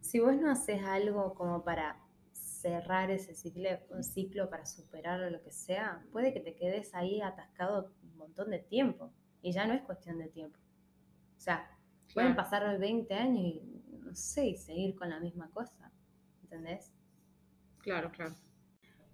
si 0.00 0.20
vos 0.20 0.36
no 0.36 0.50
haces 0.50 0.82
algo 0.84 1.34
como 1.34 1.64
para 1.64 1.98
cerrar 2.32 3.10
ese 3.10 3.34
ciclo, 3.34 3.68
un 3.90 4.04
ciclo 4.04 4.48
para 4.50 4.66
superar 4.66 5.20
o 5.20 5.30
lo 5.30 5.42
que 5.42 5.50
sea, 5.50 6.04
puede 6.12 6.32
que 6.32 6.40
te 6.40 6.54
quedes 6.54 6.94
ahí 6.94 7.20
atascado 7.20 7.92
un 8.02 8.16
montón 8.16 8.50
de 8.50 8.58
tiempo 8.58 9.12
y 9.42 9.52
ya 9.52 9.66
no 9.66 9.74
es 9.74 9.82
cuestión 9.82 10.18
de 10.18 10.28
tiempo. 10.28 10.58
O 11.36 11.40
sea, 11.40 11.70
pueden 12.12 12.36
pasar 12.36 12.78
20 12.78 13.14
años 13.14 13.44
y 13.44 13.82
no 14.02 14.14
sé, 14.14 14.46
y 14.46 14.56
seguir 14.56 14.94
con 14.94 15.10
la 15.10 15.20
misma 15.20 15.50
cosa, 15.50 15.90
¿entendés? 16.42 16.92
Claro, 17.80 18.10
claro. 18.10 18.34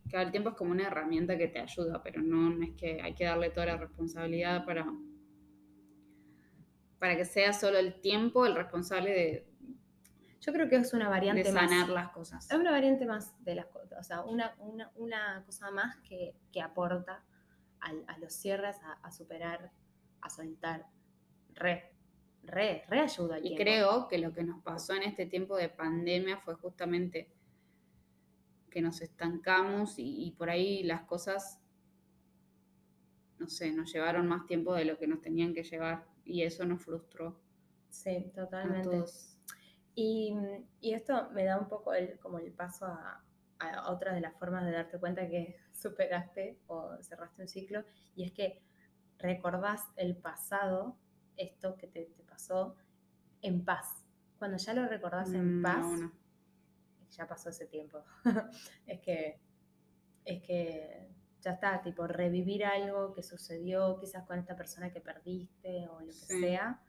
Claro, 0.09 0.27
el 0.27 0.33
tiempo 0.33 0.51
es 0.51 0.57
como 0.57 0.73
una 0.73 0.89
herramienta 0.89 1.39
que 1.39 1.49
te 1.49 1.61
ayuda, 1.61 2.03
pero 2.03 2.21
no, 2.21 2.51
no 2.51 2.65
es 2.65 2.73
que 2.75 3.01
hay 3.01 3.15
que 3.15 3.25
darle 3.25 3.51
toda 3.51 3.67
la 3.67 3.77
responsabilidad 3.77 4.65
para, 4.65 4.85
para 7.01 7.17
que 7.17 7.25
sea 7.25 7.53
solo 7.53 7.79
el 7.79 8.01
tiempo 8.01 8.47
el 8.47 8.55
responsable 8.55 9.11
de, 9.11 9.49
Yo 10.41 10.53
creo 10.53 10.69
que 10.69 10.77
es 10.77 10.93
una 10.95 11.07
de 11.07 11.11
variante 11.11 11.45
sanar 11.51 11.69
más. 11.87 11.89
las 11.89 12.11
cosas. 12.11 12.49
Es 12.51 12.57
una 12.57 12.71
variante 12.71 13.07
más 13.07 13.43
de 13.45 13.55
las 13.57 13.67
cosas, 13.67 13.99
o 13.99 14.03
sea, 14.05 14.23
una, 14.23 14.55
una, 14.61 14.93
una 14.95 15.43
cosa 15.45 15.71
más 15.73 15.97
que, 16.09 16.37
que 16.53 16.61
aporta 16.63 17.25
a, 17.81 18.19
los 18.19 18.33
cierres, 18.35 18.77
a, 18.85 18.93
a 19.03 19.11
superar, 19.11 19.73
a 20.21 20.29
soltar. 20.31 20.87
Re, 21.55 21.91
re, 22.43 22.85
re 22.89 23.01
ayuda 23.01 23.37
al 23.37 23.41
Y 23.47 23.49
tiempo. 23.57 23.63
creo 23.65 24.09
que 24.09 24.19
lo 24.19 24.33
que 24.35 24.45
nos 24.45 24.63
pasó 24.63 24.95
en 24.95 25.03
este 25.03 25.25
tiempo 25.27 25.57
de 25.57 25.71
pandemia 25.71 26.37
fue 26.39 26.55
justamente 26.57 27.33
que 28.71 28.83
nos 28.83 29.01
estancamos 29.01 29.99
y, 29.99 30.27
y 30.27 30.31
por 30.33 30.49
ahí 30.51 30.83
las 30.85 31.03
cosas, 31.03 31.61
no 33.39 33.49
sé, 33.49 33.73
nos 33.73 33.91
llevaron 33.93 34.29
más 34.29 34.47
tiempo 34.47 34.75
de 34.75 34.85
lo 34.85 34.99
que 34.99 35.07
nos 35.07 35.21
tenían 35.23 35.55
que 35.55 35.65
llevar 35.65 36.07
y 36.25 36.43
eso 36.43 36.65
nos 36.67 36.83
frustró 36.83 37.41
Sí, 37.91 38.31
a 38.63 38.81
totalmente. 38.81 38.81
todos. 38.81 39.37
Y, 39.95 40.35
y 40.81 40.95
esto 40.95 41.31
me 41.33 41.45
da 41.45 41.59
un 41.59 41.69
poco 41.69 41.93
el, 41.95 42.19
como 42.21 42.39
el 42.39 42.53
paso 42.53 42.87
a, 42.87 43.25
a 43.59 43.91
otra 43.91 44.15
de 44.15 44.21
las 44.21 44.37
formas 44.39 44.65
de 44.65 44.73
darte 44.73 44.99
cuenta 44.99 45.29
que 45.29 45.57
superaste 45.73 46.61
o 46.67 46.97
cerraste 47.03 47.43
un 47.43 47.49
ciclo, 47.49 47.85
y 48.15 48.25
es 48.25 48.33
que 48.33 48.63
recordás 49.19 49.83
el 49.97 50.17
pasado, 50.17 50.97
esto 51.37 51.77
que 51.77 51.87
te, 51.89 52.07
te 52.07 52.23
pasó, 52.25 52.77
en 53.43 53.65
paz. 53.65 54.05
Cuando 54.39 54.57
ya 54.59 54.75
lo 54.75 54.87
recordás 54.89 55.35
en 55.35 55.53
Mm, 55.53 55.61
paz, 55.61 55.87
no, 55.91 55.97
no. 55.97 56.13
ya 57.17 57.27
pasó 57.27 57.51
ese 57.51 57.67
tiempo. 57.67 58.05
es 58.87 59.01
que 59.01 59.41
es 60.25 60.43
que 60.43 61.09
ya 61.41 61.53
está, 61.53 61.81
tipo 61.83 62.07
revivir 62.07 62.65
algo 62.65 63.13
que 63.15 63.23
sucedió 63.23 63.99
quizás 63.99 64.25
con 64.27 64.39
esta 64.39 64.57
persona 64.57 64.91
que 64.91 65.01
perdiste 65.01 65.89
o 65.89 66.01
lo 66.01 66.07
que 66.07 66.13
Sí. 66.13 66.41
sea, 66.41 66.81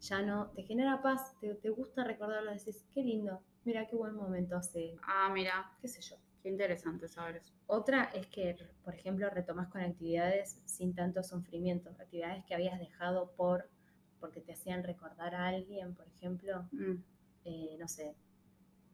ya 0.00 0.22
no, 0.22 0.50
te 0.50 0.62
genera 0.64 1.00
paz, 1.02 1.38
te, 1.40 1.54
te 1.54 1.70
gusta 1.70 2.04
recordarlo, 2.04 2.50
decís, 2.50 2.84
qué 2.92 3.02
lindo, 3.02 3.42
mira 3.64 3.86
qué 3.86 3.96
buen 3.96 4.14
momento 4.14 4.56
hace, 4.56 4.96
Ah, 5.06 5.30
mira, 5.32 5.70
qué 5.80 5.88
sé 5.88 6.00
yo. 6.02 6.16
Qué 6.42 6.48
interesante 6.48 7.06
saber 7.06 7.36
eso. 7.36 7.54
Otra 7.68 8.10
es 8.14 8.26
que, 8.26 8.56
por 8.82 8.94
ejemplo, 8.96 9.30
retomas 9.30 9.68
con 9.68 9.80
actividades 9.80 10.60
sin 10.64 10.92
tanto 10.92 11.22
sufrimiento, 11.22 11.90
actividades 11.90 12.44
que 12.46 12.54
habías 12.54 12.80
dejado 12.80 13.30
por 13.36 13.70
porque 14.18 14.40
te 14.40 14.52
hacían 14.52 14.82
recordar 14.82 15.34
a 15.36 15.46
alguien, 15.46 15.94
por 15.94 16.06
ejemplo, 16.08 16.68
Mm, 16.72 17.02
eh, 17.44 17.76
no 17.78 17.86
sé, 17.88 18.16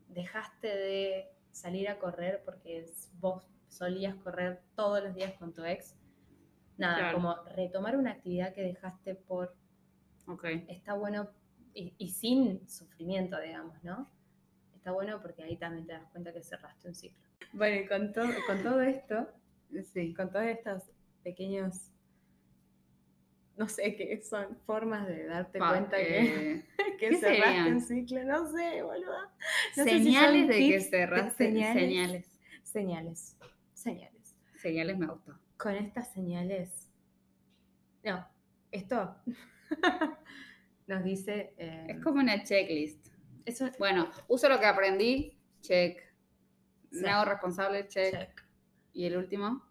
dejaste 0.08 0.68
de 0.68 1.28
salir 1.52 1.88
a 1.88 1.98
correr 1.98 2.42
porque 2.44 2.86
vos 3.20 3.44
solías 3.68 4.14
correr 4.16 4.60
todos 4.74 5.02
los 5.02 5.14
días 5.14 5.32
con 5.38 5.52
tu 5.52 5.64
ex. 5.64 5.94
Nada, 6.76 6.98
Claro. 6.98 7.16
como 7.16 7.34
retomar 7.56 7.96
una 7.96 8.12
actividad 8.12 8.54
que 8.54 8.62
dejaste 8.62 9.14
por 9.16 9.54
ok. 10.26 10.44
está 10.68 10.94
bueno 10.94 11.28
y, 11.74 11.92
y 11.98 12.08
sin 12.10 12.68
sufrimiento, 12.68 13.40
digamos, 13.40 13.82
¿no? 13.82 14.08
Está 14.76 14.92
bueno 14.92 15.20
porque 15.20 15.42
ahí 15.42 15.56
también 15.56 15.86
te 15.86 15.92
das 15.92 16.04
cuenta 16.10 16.32
que 16.32 16.42
cerraste 16.42 16.88
un 16.88 16.94
ciclo. 16.94 17.18
Bueno, 17.52 17.82
y 17.82 17.86
con, 17.88 18.12
todo 18.12 18.28
con 18.46 18.62
todo 18.62 18.80
esto, 18.80 19.28
Sí. 19.92 20.14
con 20.14 20.30
todos 20.30 20.46
estos 20.46 20.84
pequeños, 21.22 21.90
no 23.56 23.68
sé 23.68 23.96
qué 23.96 24.20
son 24.22 24.56
formas 24.64 25.06
de 25.08 25.26
darte 25.26 25.58
Pa- 25.58 25.70
cuenta 25.70 25.96
que, 25.96 26.52
eh, 26.54 26.64
que 26.98 27.10
¿qué 27.10 27.16
cerraste 27.16 27.44
serían? 27.44 27.72
un 27.74 27.80
ciclo, 27.80 28.24
no 28.24 28.50
sé, 28.50 28.82
boluda. 28.82 29.30
No 29.76 29.84
sé 29.84 29.90
si 29.90 30.04
señales 30.04 30.46
de 30.48 30.54
que 30.54 30.58
tips 30.78 30.90
cerraste. 30.90 31.44
señales. 31.44 31.74
Señales. 31.82 32.38
Señales, 32.62 33.36
señales. 33.78 34.36
Señales 34.56 34.98
me 34.98 35.06
gustó. 35.06 35.38
Con 35.56 35.74
estas 35.74 36.12
señales, 36.12 36.90
no, 38.04 38.26
esto 38.70 39.16
nos 40.86 41.04
dice... 41.04 41.54
eh, 41.58 41.86
Es 41.88 42.00
como 42.02 42.20
una 42.20 42.42
checklist. 42.42 43.08
eso, 43.44 43.68
Bueno, 43.78 44.10
uso 44.28 44.48
lo 44.48 44.58
que 44.58 44.66
aprendí, 44.66 45.38
check. 45.60 46.00
Me 46.90 47.08
hago 47.10 47.24
responsable, 47.30 47.86
check. 47.88 48.12
check. 48.12 48.44
Y 48.92 49.04
el 49.06 49.16
último, 49.16 49.62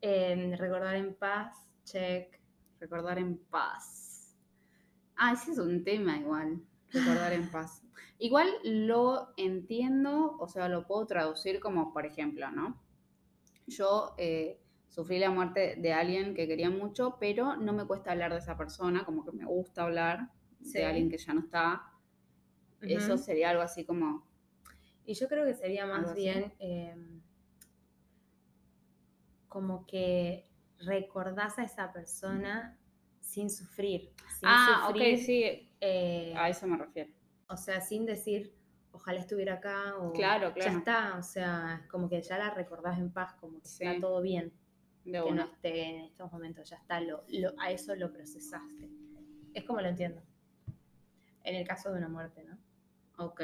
Eh, 0.00 0.54
recordar 0.58 0.96
en 0.96 1.14
paz, 1.14 1.56
check. 1.84 2.38
recordar 2.80 3.18
en 3.18 3.36
paz. 3.38 4.36
Ah, 5.16 5.32
ese 5.32 5.52
es 5.52 5.58
un 5.58 5.82
tema 5.84 6.16
igual, 6.16 6.60
recordar 6.92 7.32
en 7.32 7.50
paz. 7.50 7.82
Igual 8.20 8.48
lo 8.64 9.32
entiendo, 9.36 10.36
o 10.40 10.48
sea, 10.48 10.68
lo 10.68 10.86
puedo 10.88 11.06
traducir 11.06 11.60
como, 11.60 11.92
por 11.92 12.04
ejemplo, 12.04 12.50
¿no? 12.50 12.80
Yo 13.68 14.14
eh, 14.18 14.60
sufrí 14.88 15.18
la 15.18 15.30
muerte 15.30 15.76
de 15.76 15.92
alguien 15.92 16.34
que 16.34 16.46
quería 16.48 16.70
mucho, 16.70 17.16
pero 17.20 17.56
no 17.56 17.72
me 17.72 17.86
cuesta 17.86 18.12
hablar 18.12 18.32
de 18.32 18.38
esa 18.38 18.56
persona, 18.56 19.04
como 19.04 19.24
que 19.24 19.32
me 19.32 19.44
gusta 19.44 19.84
hablar 19.84 20.30
Sí. 20.60 20.78
de 20.78 20.86
alguien 20.86 21.08
que 21.08 21.18
ya 21.18 21.34
no 21.34 21.40
está. 21.40 21.92
Eso 22.80 23.16
sería 23.16 23.50
algo 23.50 23.62
así 23.62 23.84
como, 23.84 24.26
Y 25.04 25.14
yo 25.14 25.28
creo 25.28 25.44
que 25.46 25.54
sería 25.54 25.86
más 25.86 26.14
bien 26.14 26.52
eh, 26.58 26.94
como 29.48 29.86
que 29.86 30.48
recordás 30.80 31.58
a 31.58 31.64
esa 31.64 31.92
persona 31.92 32.78
sin 33.20 33.50
sufrir. 33.50 34.12
Sin 34.38 34.48
ah, 34.48 34.84
sufrir, 34.86 35.14
ok, 35.14 35.20
sí, 35.20 35.72
eh, 35.80 36.34
a 36.36 36.48
eso 36.48 36.66
me 36.66 36.76
refiero. 36.76 37.12
O 37.48 37.56
sea, 37.56 37.80
sin 37.80 38.04
decir, 38.04 38.54
ojalá 38.92 39.20
estuviera 39.20 39.54
acá 39.54 39.96
o 39.98 40.12
Claro, 40.12 40.48
ya 40.48 40.54
claro. 40.54 40.78
está. 40.78 41.16
O 41.18 41.22
sea, 41.22 41.86
como 41.90 42.08
que 42.08 42.20
ya 42.22 42.38
la 42.38 42.50
recordás 42.50 42.98
en 42.98 43.10
paz, 43.12 43.34
como 43.40 43.60
que 43.60 43.68
Sí. 43.68 43.84
está 43.84 44.00
todo 44.00 44.20
bien. 44.22 44.52
De 45.04 45.12
que 45.12 45.22
una. 45.22 45.44
no 45.46 45.50
esté 45.52 45.82
en 45.84 46.00
estos 46.04 46.30
momentos, 46.32 46.68
ya 46.68 46.76
está, 46.76 47.00
lo, 47.00 47.24
lo- 47.28 47.54
a 47.58 47.70
eso 47.70 47.94
lo 47.94 48.12
procesaste. 48.12 48.90
Es 49.54 49.64
como 49.64 49.80
lo 49.80 49.88
entiendo. 49.88 50.20
En 51.44 51.54
el 51.54 51.66
caso 51.66 51.90
de 51.90 51.98
una 51.98 52.08
muerte, 52.08 52.44
¿no? 52.44 52.58
Ok. 53.24 53.40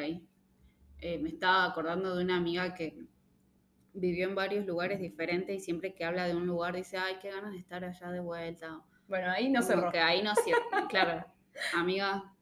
Eh, 0.98 1.18
me 1.18 1.30
estaba 1.30 1.64
acordando 1.64 2.14
de 2.16 2.22
una 2.24 2.36
amiga 2.36 2.74
que 2.74 3.06
vivió 3.94 4.28
en 4.28 4.34
varios 4.34 4.66
lugares 4.66 5.00
diferentes 5.00 5.56
y 5.56 5.60
siempre 5.60 5.94
que 5.94 6.04
habla 6.04 6.26
de 6.26 6.34
un 6.34 6.46
lugar 6.46 6.74
dice, 6.74 6.98
ay, 6.98 7.16
qué 7.22 7.30
ganas 7.30 7.52
de 7.52 7.58
estar 7.58 7.84
allá 7.84 8.10
de 8.10 8.20
vuelta. 8.20 8.80
Bueno, 9.08 9.30
ahí 9.30 9.48
no 9.50 9.62
cerró. 9.62 9.90
que 9.90 9.98
ahí 10.00 10.22
no 10.22 10.34
cierra. 10.34 10.60
Claro, 10.90 11.26
amiga, 11.74 12.34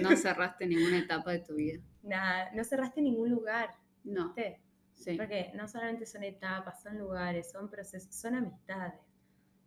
no 0.00 0.16
cerraste 0.16 0.66
ninguna 0.66 0.98
etapa 0.98 1.32
de 1.32 1.38
tu 1.40 1.54
vida. 1.54 1.80
Nada, 2.02 2.50
no 2.52 2.64
cerraste 2.64 3.00
ningún 3.00 3.30
lugar, 3.30 3.70
No, 4.04 4.26
¿viste? 4.34 4.60
sí. 4.94 5.16
Porque 5.16 5.52
no 5.54 5.68
solamente 5.68 6.04
son 6.06 6.22
etapas, 6.24 6.82
son 6.82 6.98
lugares, 6.98 7.50
son 7.52 7.68
procesos, 7.70 8.14
son 8.14 8.34
amistades. 8.34 9.00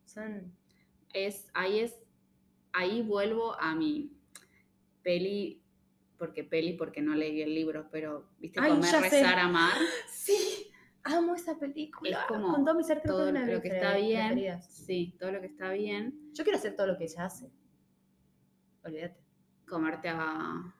Son. 0.05 0.53
Es, 1.13 1.47
ahí 1.53 1.79
es, 1.79 1.95
ahí 2.73 3.01
vuelvo 3.01 3.53
a 3.59 3.73
mi 3.75 4.11
peli, 5.01 5.61
porque 6.17 6.43
peli, 6.43 6.73
porque 6.73 7.01
no 7.01 7.15
leí 7.15 7.41
el 7.41 7.53
libro, 7.55 7.87
pero, 7.91 8.29
viste, 8.39 8.59
Ay, 8.59 8.71
comer, 8.71 8.89
sé. 8.89 8.99
rezar, 9.01 9.39
amar. 9.39 9.73
¡Sí! 10.09 10.71
Amo 11.03 11.35
esa 11.35 11.57
película. 11.59 12.21
Es 12.21 12.25
como 12.27 12.51
Con 12.51 12.65
todo 12.65 12.73
mi 12.75 12.83
ser 12.83 13.01
creo 13.01 13.15
que 13.15 13.21
todo 13.21 13.31
lo 13.31 13.61
que 13.61 13.67
está 13.67 13.91
pre- 13.91 14.01
bien. 14.01 14.25
preferidas. 14.27 14.65
Sí, 14.73 15.15
todo 15.19 15.31
lo 15.31 15.39
que 15.39 15.47
está 15.47 15.71
bien. 15.71 16.31
Yo 16.33 16.43
quiero 16.43 16.57
hacer 16.57 16.75
todo 16.75 16.87
lo 16.87 16.97
que 16.97 17.03
ella 17.03 17.25
hace. 17.25 17.51
Olvídate. 18.83 19.19
comerte 19.67 20.09
a, 20.09 20.74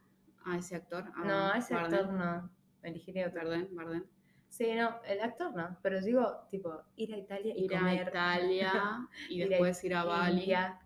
a 0.46 0.58
ese 0.58 0.76
actor. 0.76 1.04
a 1.16 1.24
no, 1.26 1.54
ese 1.54 1.74
actor 1.76 2.12
no. 2.14 2.50
Elegiría 2.84 3.28
otro. 3.28 3.42
Bardem, 3.42 3.76
Bardem. 3.76 4.04
Sí, 4.48 4.74
no, 4.76 5.02
el 5.06 5.20
actor 5.22 5.54
no. 5.56 5.78
Pero 5.82 6.02
digo, 6.02 6.48
tipo, 6.50 6.82
ir 6.96 7.14
a 7.14 7.18
Italia 7.18 7.54
y 7.58 7.66
Ir 7.66 7.76
a 7.76 7.80
comer. 7.80 8.08
Italia 8.08 9.08
y 9.30 9.36
Ir 9.42 9.46
a 9.46 9.50
después 9.50 9.84
ir 9.84 9.96
a 9.96 10.04
Bali. 10.04 10.40
India. 10.42 10.80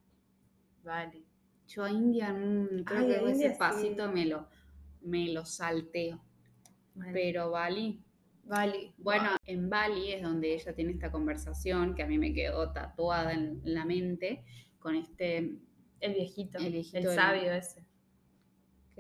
Bali. 0.84 1.26
Yo 1.68 1.84
a 1.84 1.92
India, 1.92 2.34
mm, 2.34 2.84
creo 2.84 3.00
Ay, 3.02 3.08
que 3.08 3.16
a 3.16 3.18
ese 3.22 3.32
India 3.32 3.52
sí. 3.52 3.60
pasito 3.60 4.12
me 4.12 4.26
lo, 4.26 4.48
me 5.02 5.30
lo 5.30 5.46
salteo. 5.46 6.20
Pero 7.14 7.52
Bali, 7.52 8.04
Bali. 8.44 8.94
bueno, 8.98 9.30
en 9.46 9.70
Bali 9.70 10.12
es 10.14 10.22
donde 10.24 10.54
ella 10.54 10.74
tiene 10.74 10.92
esta 10.94 11.12
conversación 11.12 11.96
que 11.96 12.04
a 12.04 12.08
mí 12.08 12.18
me 12.18 12.34
quedó 12.34 12.72
tatuada 12.72 13.34
en 13.34 13.62
la 13.64 13.86
mente 13.86 14.44
con 14.80 14.96
este, 14.96 15.60
El 16.00 16.14
viejito. 16.14 16.58
El 16.58 16.72
viejito 16.74 16.98
El 17.10 17.16
sabio 17.16 17.52
ese. 17.54 17.86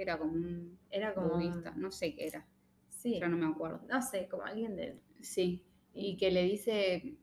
Era 0.04 0.18
como 0.18 0.34
un 0.34 0.80
Era 0.90 1.14
como. 1.14 1.30
budista, 1.30 1.72
no 1.76 1.92
sé 1.92 2.16
qué 2.16 2.28
era, 2.28 2.46
Sí. 2.90 3.20
ya 3.20 3.28
no 3.30 3.38
me 3.38 3.46
acuerdo. 3.48 3.82
No 3.90 4.02
sé, 4.02 4.28
como 4.28 4.44
alguien 4.44 4.76
del. 4.76 5.00
Sí, 5.22 5.66
y 5.94 6.18
que 6.18 6.32
le 6.32 6.44
dice, 6.44 7.18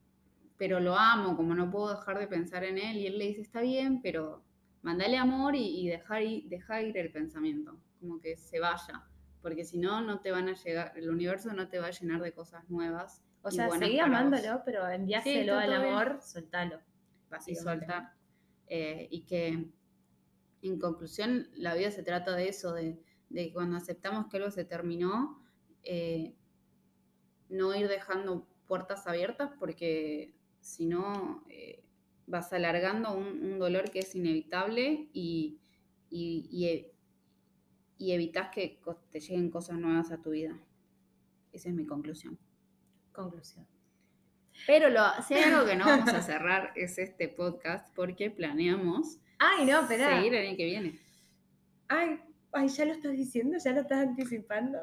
pero 0.57 0.81
lo 0.81 0.97
amo, 0.97 1.37
como 1.37 1.55
no 1.55 1.71
puedo 1.71 1.95
dejar 1.95 2.19
de 2.19 2.27
pensar 2.29 2.65
en 2.65 2.79
él, 2.79 2.97
y 2.99 3.07
él 3.07 3.19
le 3.19 3.27
dice, 3.29 3.43
está 3.43 3.61
bien, 3.61 4.01
pero 4.03 4.43
mandale 4.83 5.17
amor 5.17 5.55
y, 5.57 5.81
y 5.81 5.89
dejar 5.89 6.23
ir, 6.23 6.49
deja 6.49 6.83
ir 6.83 6.97
el 6.99 7.11
pensamiento, 7.13 7.79
como 8.01 8.21
que 8.21 8.37
se 8.37 8.61
vaya, 8.61 9.05
porque 9.43 9.65
si 9.65 9.79
no, 9.79 10.01
no 10.01 10.21
te 10.21 10.31
van 10.31 10.49
a 10.49 10.55
llegar, 10.55 10.93
el 10.97 11.09
universo 11.11 11.53
no 11.53 11.69
te 11.69 11.79
va 11.79 11.87
a 11.89 11.91
llenar 11.91 12.21
de 12.23 12.33
cosas 12.33 12.69
nuevas. 12.71 13.23
O 13.43 13.51
sea, 13.51 13.71
seguí 13.71 14.01
amándolo, 14.01 14.63
pero 14.65 14.89
enviáselo 14.89 15.61
está 15.61 15.61
al 15.61 15.69
todo 15.71 15.81
bien. 15.83 15.93
amor, 15.95 16.19
soltalo. 16.23 16.81
y 17.47 17.55
soltar. 17.55 18.13
Eh, 18.69 19.07
y 19.11 19.23
que, 19.23 19.69
en 20.63 20.79
conclusión, 20.79 21.49
la 21.55 21.75
vida 21.75 21.91
se 21.91 22.03
trata 22.03 22.35
de 22.35 22.49
eso, 22.49 22.73
de, 22.73 22.99
cuando 23.53 23.77
aceptamos 23.77 24.27
que 24.29 24.39
algo 24.39 24.51
se 24.51 24.65
terminó, 24.65 25.43
eh, 25.83 26.35
no 27.49 27.75
ir 27.75 27.89
dejando 27.89 28.49
puertas 28.67 29.07
abiertas 29.07 29.51
porque 29.59 30.35
si 30.61 30.87
no 30.87 31.45
eh, 31.49 31.85
vas 32.27 32.53
alargando 32.53 33.17
un, 33.17 33.59
dolor 33.59 33.91
que 33.91 34.01
es 34.01 34.15
inevitable 34.15 35.09
y, 35.13 35.61
y, 36.11 36.49
y 36.51 36.67
e- 36.67 36.93
evitas 37.99 38.51
que 38.51 38.81
te 39.11 39.21
lleguen 39.21 39.51
cosas 39.51 39.79
nuevas 39.79 40.11
a 40.11 40.21
tu 40.21 40.31
vida. 40.31 40.59
Esa 41.53 41.69
es 41.69 41.75
mi 41.75 41.87
conclusión. 41.87 42.39
Conclusión. 43.13 43.67
Pero 44.67 44.91
lo, 44.91 45.03
si 45.27 45.35
hay 45.35 45.45
algo 45.45 45.67
que 45.67 45.77
no 45.77 45.85
vamos 45.85 46.09
a 46.09 46.23
cerrar 46.23 46.73
es 46.77 46.99
este 46.99 47.29
podcast 47.29 47.95
porque 47.95 48.31
planeamos 48.31 49.21
Ay, 49.39 49.67
no, 49.67 49.81
espera. 49.83 50.17
seguir 50.17 50.35
el 50.35 50.47
año 50.49 50.57
que 50.57 50.65
viene. 50.65 50.99
Ay, 51.89 52.21
ay, 52.53 52.69
ya 52.69 52.85
lo 52.85 52.93
estás 52.93 53.13
diciendo, 53.13 53.59
ya 53.63 53.73
lo 53.73 53.81
estás 53.83 53.99
anticipando. 54.07 54.79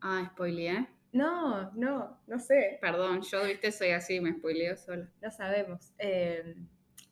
Ah, 0.00 0.28
spoileé. 0.32 0.86
No, 1.12 1.70
no, 1.72 2.18
no 2.26 2.38
sé. 2.40 2.78
Perdón, 2.80 3.20
yo, 3.22 3.44
viste, 3.44 3.70
soy 3.70 3.90
así, 3.90 4.20
me 4.20 4.32
spoileo 4.32 4.76
sola. 4.76 5.08
No 5.20 5.30
sabemos. 5.30 5.92
Eh, 5.98 6.56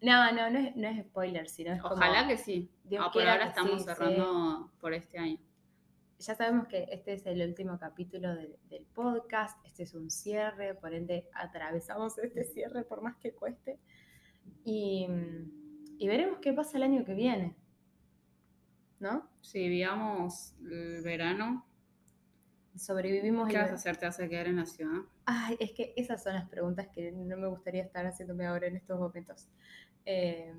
no, 0.00 0.32
no, 0.32 0.50
no 0.50 0.58
es, 0.58 0.74
no 0.76 0.88
es 0.88 1.04
spoiler, 1.06 1.48
sino 1.48 1.72
es 1.74 1.82
como- 1.82 1.94
Ojalá 1.94 2.26
que 2.26 2.38
sí. 2.38 2.70
Dios 2.84 3.04
Ah, 3.06 3.10
por 3.12 3.22
ahora 3.28 3.46
estamos 3.46 3.82
sí, 3.82 3.84
cerrando 3.86 4.70
por 4.80 4.94
este 4.94 5.18
año. 5.18 5.38
Ya 6.18 6.34
sabemos 6.34 6.66
que 6.68 6.86
este 6.90 7.14
es 7.14 7.24
el 7.26 7.40
último 7.46 7.78
capítulo 7.78 8.34
del, 8.34 8.56
del 8.68 8.84
podcast, 8.86 9.58
este 9.64 9.84
es 9.84 9.94
un 9.94 10.10
cierre, 10.10 10.74
por 10.74 10.92
ende 10.94 11.28
atravesamos 11.34 12.18
este 12.18 12.44
cierre 12.44 12.84
por 12.84 13.00
más 13.02 13.16
que 13.16 13.32
cueste. 13.32 13.78
Y, 14.64 15.06
y 16.00 16.08
veremos 16.08 16.40
qué 16.40 16.52
pasa 16.52 16.78
el 16.78 16.82
año 16.84 17.04
que 17.04 17.14
viene. 17.14 17.56
¿No? 19.00 19.28
Si 19.40 19.68
viamos 19.68 20.54
el 20.62 21.02
verano, 21.02 21.66
Sobrevivimos 22.76 23.48
¿qué 23.48 23.58
el- 23.58 23.62
vas 23.62 23.70
a 23.70 23.74
hacer? 23.74 23.96
¿Te 23.96 24.06
vas 24.06 24.18
a 24.20 24.28
quedar 24.28 24.48
en 24.48 24.56
la 24.56 24.66
ciudad? 24.66 25.02
Ay, 25.24 25.56
es 25.60 25.72
que 25.72 25.92
esas 25.96 26.22
son 26.22 26.34
las 26.34 26.48
preguntas 26.48 26.88
que 26.88 27.12
no 27.12 27.36
me 27.36 27.46
gustaría 27.46 27.82
estar 27.82 28.04
haciéndome 28.06 28.46
ahora 28.46 28.66
en 28.66 28.76
estos 28.76 28.98
momentos. 28.98 29.48
Eh, 30.04 30.54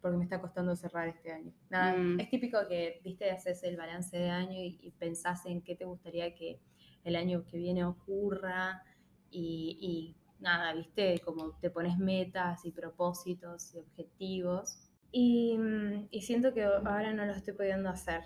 porque 0.00 0.16
me 0.18 0.24
está 0.24 0.40
costando 0.40 0.76
cerrar 0.76 1.08
este 1.08 1.32
año. 1.32 1.52
Nada, 1.70 1.96
Mm. 1.96 2.20
Es 2.20 2.28
típico 2.30 2.58
que, 2.68 3.00
viste, 3.04 3.30
haces 3.30 3.62
el 3.64 3.76
balance 3.76 4.16
de 4.18 4.28
año 4.30 4.52
y, 4.62 4.78
y 4.82 4.90
pensás 4.92 5.46
en 5.46 5.62
qué 5.62 5.76
te 5.76 5.84
gustaría 5.86 6.34
que 6.34 6.60
el 7.04 7.16
año 7.16 7.44
que 7.46 7.56
viene 7.58 7.84
ocurra 7.84 8.82
y, 9.30 9.78
y 9.80 10.16
nada, 10.42 10.74
viste, 10.74 11.20
como 11.20 11.52
te 11.58 11.70
pones 11.70 11.98
metas 11.98 12.64
y 12.66 12.70
propósitos 12.72 13.74
y 13.74 13.78
objetivos. 13.78 14.83
Y, 15.16 15.56
mm, 15.56 16.08
y 16.10 16.22
siento 16.22 16.52
que 16.52 16.64
ahora 16.64 17.12
no 17.12 17.24
lo 17.24 17.32
estoy 17.32 17.54
pudiendo 17.54 17.88
hacer. 17.88 18.22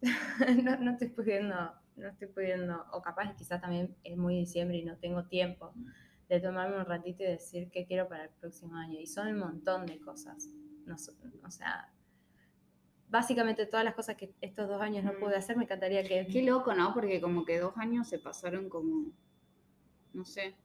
no, 0.64 0.78
no 0.78 0.92
estoy 0.92 1.08
pudiendo, 1.08 1.54
no 1.96 2.08
estoy 2.08 2.28
pudiendo, 2.28 2.82
o 2.92 3.02
capaz 3.02 3.34
quizás 3.36 3.60
también 3.60 3.94
es 4.04 4.16
muy 4.16 4.36
diciembre 4.38 4.78
y 4.78 4.84
no 4.84 4.96
tengo 4.96 5.26
tiempo 5.26 5.74
de 6.30 6.40
tomarme 6.40 6.78
un 6.78 6.86
ratito 6.86 7.22
y 7.24 7.26
decir 7.26 7.70
qué 7.70 7.84
quiero 7.84 8.08
para 8.08 8.24
el 8.24 8.30
próximo 8.30 8.74
año. 8.76 8.98
Y 8.98 9.06
son 9.06 9.28
un 9.28 9.38
montón 9.38 9.84
de 9.84 10.00
cosas. 10.00 10.48
No, 10.86 10.94
o 11.44 11.50
sea, 11.50 11.92
básicamente 13.10 13.66
todas 13.66 13.84
las 13.84 13.94
cosas 13.94 14.16
que 14.16 14.32
estos 14.40 14.66
dos 14.66 14.80
años 14.80 15.04
no 15.04 15.12
pude 15.20 15.36
hacer, 15.36 15.58
me 15.58 15.64
encantaría 15.64 16.02
que... 16.04 16.26
Qué 16.26 16.42
loco, 16.42 16.72
¿no? 16.72 16.94
Porque 16.94 17.20
como 17.20 17.44
que 17.44 17.60
dos 17.60 17.76
años 17.76 18.08
se 18.08 18.18
pasaron 18.18 18.70
como, 18.70 19.12
no 20.14 20.24
sé, 20.24 20.56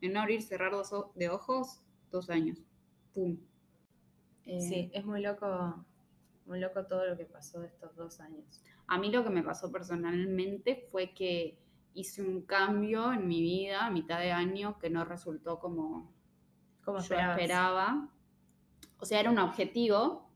en 0.00 0.16
abrir, 0.16 0.42
cerrar 0.42 0.70
dos 0.70 0.94
de 1.16 1.28
ojos, 1.28 1.82
dos 2.12 2.30
años. 2.30 2.62
¡Pum! 3.12 3.36
Sí, 4.44 4.74
eh, 4.74 4.90
es 4.92 5.04
muy 5.04 5.22
loco, 5.22 5.84
muy 6.46 6.60
loco 6.60 6.84
todo 6.86 7.06
lo 7.06 7.16
que 7.16 7.24
pasó 7.24 7.62
estos 7.64 7.94
dos 7.96 8.20
años. 8.20 8.62
A 8.86 8.98
mí 8.98 9.10
lo 9.10 9.24
que 9.24 9.30
me 9.30 9.42
pasó 9.42 9.72
personalmente 9.72 10.88
fue 10.90 11.14
que 11.14 11.58
hice 11.94 12.22
un 12.22 12.42
cambio 12.42 13.12
en 13.12 13.26
mi 13.26 13.40
vida 13.40 13.86
a 13.86 13.90
mitad 13.90 14.18
de 14.18 14.32
año 14.32 14.78
que 14.78 14.90
no 14.90 15.04
resultó 15.04 15.58
como, 15.58 16.12
como 16.84 16.98
yo 16.98 17.16
esperaba. 17.16 18.10
O 18.98 19.06
sea, 19.06 19.20
era 19.20 19.30
un 19.30 19.38
objetivo 19.38 20.30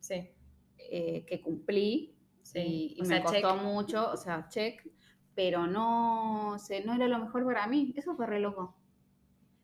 sí. 0.00 0.30
Eh, 0.78 1.24
que 1.26 1.40
cumplí 1.40 2.14
y, 2.54 3.00
me 3.06 3.22
costó 3.22 3.56
mucho, 3.56 4.10
o 4.10 4.16
sea, 4.16 4.48
check, 4.48 4.86
pero 5.34 5.66
no, 5.66 6.56
sé, 6.58 6.84
no 6.84 6.94
era 6.94 7.08
lo 7.08 7.18
mejor 7.18 7.44
para 7.44 7.66
mí. 7.66 7.94
Eso 7.96 8.14
fue 8.14 8.26
re 8.26 8.38
loco. 8.38 8.76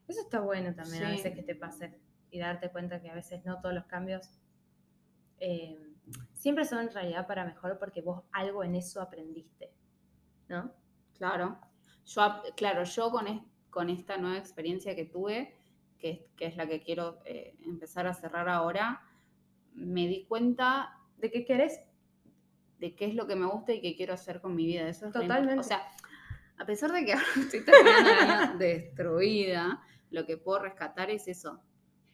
Eso 0.09 0.22
está 0.22 0.40
bueno 0.40 0.74
también 0.74 1.05
a 1.05 1.11
veces 1.11 1.35
que 1.35 1.42
te 1.42 1.55
pase 1.55 2.00
y 2.30 2.38
darte 2.38 2.70
cuenta 2.70 3.00
que 3.00 3.10
a 3.10 3.14
veces 3.14 3.44
no 3.44 3.60
todos 3.60 3.74
los 3.74 3.86
cambios 3.86 4.40
eh, 5.38 5.78
siempre 6.34 6.64
son 6.64 6.80
en 6.80 6.92
realidad 6.92 7.26
para 7.26 7.44
mejor 7.44 7.78
porque 7.78 8.02
vos 8.02 8.24
algo 8.32 8.64
en 8.64 8.74
eso 8.74 9.00
aprendiste, 9.00 9.72
¿no? 10.48 10.72
Claro. 11.14 11.58
Yo, 12.04 12.42
claro, 12.56 12.84
yo 12.84 13.10
con, 13.10 13.50
con 13.68 13.90
esta 13.90 14.16
nueva 14.16 14.38
experiencia 14.38 14.94
que 14.94 15.04
tuve, 15.04 15.56
que, 15.98 16.28
es 16.38 16.56
la 16.56 16.66
que 16.66 16.80
quiero 16.80 17.20
eh, 17.24 17.56
empezar 17.64 18.06
a 18.06 18.14
cerrar 18.14 18.48
ahora, 18.48 19.02
me 19.74 20.06
di 20.08 20.24
cuenta 20.26 20.98
de 21.18 21.30
qué 21.30 21.44
querés, 21.44 21.80
de 22.78 22.94
qué 22.94 23.06
es 23.06 23.14
lo 23.14 23.26
que 23.26 23.36
me 23.36 23.46
gusta 23.46 23.72
y 23.72 23.80
qué 23.80 23.94
quiero 23.94 24.14
hacer 24.14 24.40
con 24.40 24.54
mi 24.54 24.66
vida. 24.66 24.88
Eso 24.88 25.06
es 25.06 25.12
Totalmente. 25.12 25.60
O 25.60 25.62
sea, 25.62 25.86
a 26.58 26.64
pesar 26.64 26.92
de 26.92 27.04
que 27.04 27.12
ahora 27.14 27.26
estoy 27.36 27.64
terminando 27.64 28.58
destruida, 28.58 29.80
lo 30.10 30.26
que 30.26 30.36
puedo 30.36 30.60
rescatar 30.60 31.10
es 31.10 31.28
eso, 31.28 31.62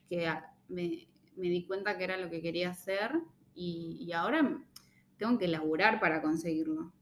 que 0.09 0.33
me, 0.69 1.09
me, 1.37 1.49
di 1.49 1.65
cuenta 1.67 1.97
que 1.97 2.05
era 2.05 2.17
lo 2.17 2.31
que 2.31 2.43
quería 2.43 2.71
hacer 2.71 3.13
y, 3.55 4.13
ahora 4.13 4.59
tengo 5.19 5.39
que 5.39 5.49
laburar 5.49 5.99
para 5.99 6.21
conseguirlo. 6.21 6.93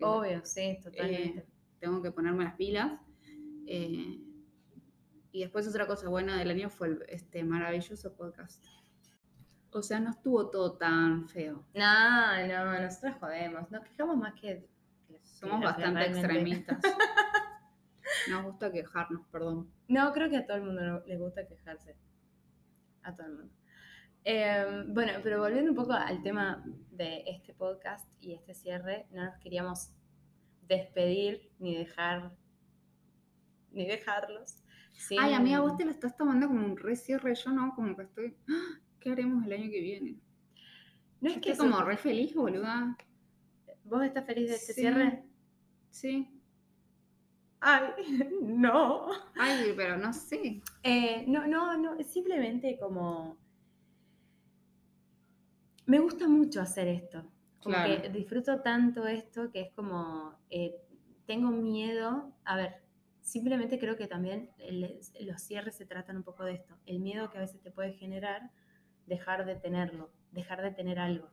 Obvio, 0.00 0.44
sí, 0.44 0.78
totalmente. 0.82 1.40
Eh, 1.40 1.46
tengo 1.78 2.02
que 2.02 2.10
ponerme 2.10 2.44
las 2.44 2.54
pilas. 2.54 2.92
Eh, 3.66 4.20
y 5.32 5.40
después 5.40 5.66
otra 5.66 5.86
cosa 5.86 6.08
buena 6.08 6.38
del 6.38 6.50
año 6.50 6.70
fue 6.70 6.98
este 7.08 7.42
maravilloso 7.42 8.14
podcast. 8.14 8.64
O 9.70 9.82
sea, 9.82 9.98
no 9.98 10.10
estuvo 10.10 10.50
todo 10.50 10.76
tan 10.76 11.28
feo. 11.28 11.64
No, 11.74 12.46
no, 12.46 12.80
nosotros 12.80 13.16
jodemos. 13.18 13.70
Nos 13.70 13.82
quejamos 13.82 14.16
más 14.16 14.34
que... 14.40 14.68
Somos 15.22 15.60
bastante 15.60 16.06
extremistas. 16.06 16.78
Nos 18.30 18.44
gusta 18.44 18.70
quejarnos, 18.70 19.26
perdón. 19.32 19.68
No, 19.88 20.12
creo 20.12 20.30
que 20.30 20.36
a 20.36 20.46
todo 20.46 20.58
el 20.58 20.62
mundo 20.62 21.02
le 21.06 21.18
gusta 21.18 21.46
quejarse. 21.46 21.96
A 23.04 23.14
todo 23.14 23.26
el 23.26 23.34
mundo. 23.34 23.54
Em, 24.24 24.94
bueno, 24.94 25.12
pero 25.22 25.38
volviendo 25.40 25.70
un 25.70 25.76
poco 25.76 25.92
al 25.92 26.22
tema 26.22 26.64
de 26.90 27.24
este 27.26 27.52
podcast 27.52 28.08
y 28.20 28.32
este 28.32 28.54
cierre, 28.54 29.06
no 29.12 29.24
nos 29.24 29.38
queríamos 29.38 29.92
despedir 30.62 31.50
ni 31.58 31.76
dejar 31.76 32.34
ni 33.70 33.86
dejarlos. 33.86 34.62
Ay, 35.18 35.34
a 35.34 35.40
mí 35.40 35.52
a 35.52 35.60
vos 35.60 35.76
te 35.76 35.84
lo 35.84 35.90
estás 35.90 36.16
tomando 36.16 36.46
como 36.46 36.64
un 36.64 36.76
re 36.76 36.96
cierre, 36.96 37.34
yo 37.34 37.50
no, 37.50 37.74
como 37.74 37.96
que 37.96 38.04
estoy, 38.04 38.36
¡ah! 38.48 38.80
¿qué 39.00 39.10
haremos 39.10 39.44
el 39.44 39.52
año 39.52 39.70
que 39.70 39.80
viene? 39.80 40.20
No 41.20 41.30
es 41.30 41.38
que 41.38 41.50
estoy 41.50 41.70
como 41.70 41.82
re 41.82 41.96
feliz, 41.96 42.34
boluda. 42.34 42.96
¿Vos 43.84 44.04
estás 44.04 44.24
feliz 44.24 44.48
de 44.48 44.56
este 44.56 44.72
cierre? 44.72 45.24
Sí. 45.90 46.33
Ay, 47.66 47.92
no. 48.42 49.08
Ay, 49.34 49.72
pero 49.74 49.96
no 49.96 50.12
sé. 50.12 50.60
Eh, 50.82 51.24
no, 51.26 51.46
no, 51.46 51.78
no, 51.78 51.96
simplemente 52.04 52.78
como 52.78 53.38
me 55.86 55.98
gusta 55.98 56.28
mucho 56.28 56.60
hacer 56.60 56.88
esto. 56.88 57.24
Como 57.62 57.76
que 57.86 58.10
disfruto 58.10 58.60
tanto 58.60 59.06
esto 59.06 59.50
que 59.50 59.62
es 59.62 59.72
como, 59.72 60.38
eh, 60.50 60.76
tengo 61.24 61.50
miedo, 61.50 62.30
a 62.44 62.56
ver, 62.56 62.82
simplemente 63.22 63.78
creo 63.78 63.96
que 63.96 64.06
también 64.06 64.50
los 65.20 65.40
cierres 65.40 65.74
se 65.74 65.86
tratan 65.86 66.18
un 66.18 66.24
poco 66.24 66.44
de 66.44 66.52
esto, 66.52 66.76
el 66.84 67.00
miedo 67.00 67.30
que 67.30 67.38
a 67.38 67.40
veces 67.40 67.62
te 67.62 67.70
puede 67.70 67.94
generar 67.94 68.50
dejar 69.06 69.46
de 69.46 69.56
tenerlo, 69.56 70.10
dejar 70.30 70.60
de 70.60 70.72
tener 70.72 70.98
algo. 70.98 71.30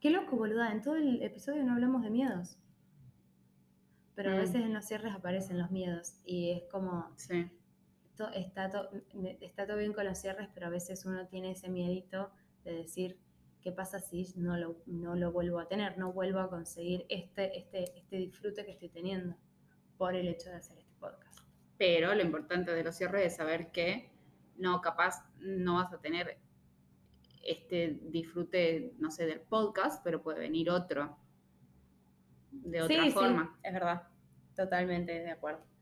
Qué 0.00 0.08
loco, 0.08 0.36
boluda, 0.36 0.72
en 0.72 0.80
todo 0.80 0.96
el 0.96 1.22
episodio 1.22 1.62
no 1.64 1.72
hablamos 1.72 2.02
de 2.02 2.10
miedos. 2.10 2.58
Pero 4.14 4.30
a 4.30 4.34
mm. 4.34 4.38
veces 4.38 4.56
en 4.56 4.74
los 4.74 4.84
cierres 4.84 5.14
aparecen 5.14 5.58
los 5.58 5.70
miedos 5.70 6.14
y 6.24 6.50
es 6.50 6.62
como... 6.70 7.10
Sí. 7.16 7.50
está, 8.34 8.70
está 9.40 9.66
todo 9.66 9.76
bien 9.78 9.92
con 9.92 10.04
los 10.04 10.18
cierres, 10.18 10.48
pero 10.54 10.66
a 10.66 10.70
veces 10.70 11.04
uno 11.06 11.26
tiene 11.28 11.52
ese 11.52 11.68
miedito 11.68 12.30
de 12.64 12.72
decir, 12.72 13.18
¿qué 13.62 13.72
pasa 13.72 14.00
si 14.00 14.32
no 14.36 14.56
lo, 14.56 14.76
no 14.86 15.14
lo 15.14 15.32
vuelvo 15.32 15.58
a 15.58 15.68
tener? 15.68 15.98
No 15.98 16.12
vuelvo 16.12 16.40
a 16.40 16.50
conseguir 16.50 17.06
este, 17.08 17.58
este, 17.58 17.98
este 17.98 18.16
disfrute 18.16 18.64
que 18.64 18.72
estoy 18.72 18.90
teniendo 18.90 19.36
por 19.96 20.14
el 20.14 20.28
hecho 20.28 20.50
de 20.50 20.56
hacer 20.56 20.78
este 20.78 20.94
podcast. 20.98 21.40
Pero 21.78 22.14
lo 22.14 22.22
importante 22.22 22.72
de 22.72 22.84
los 22.84 22.96
cierres 22.96 23.26
es 23.26 23.36
saber 23.36 23.72
que 23.72 24.10
no, 24.56 24.80
capaz 24.80 25.24
no 25.40 25.76
vas 25.76 25.92
a 25.92 26.00
tener 26.00 26.38
este 27.44 27.98
disfrute, 28.02 28.94
no 28.98 29.10
sé, 29.10 29.26
del 29.26 29.40
podcast, 29.40 30.02
pero 30.04 30.22
puede 30.22 30.40
venir 30.40 30.70
otro 30.70 31.18
de 32.52 32.82
otra 32.82 33.10
forma. 33.10 33.50
Sí, 33.54 33.60
es 33.64 33.72
verdad, 33.72 34.02
totalmente 34.54 35.12
de 35.12 35.30
acuerdo. 35.30 35.72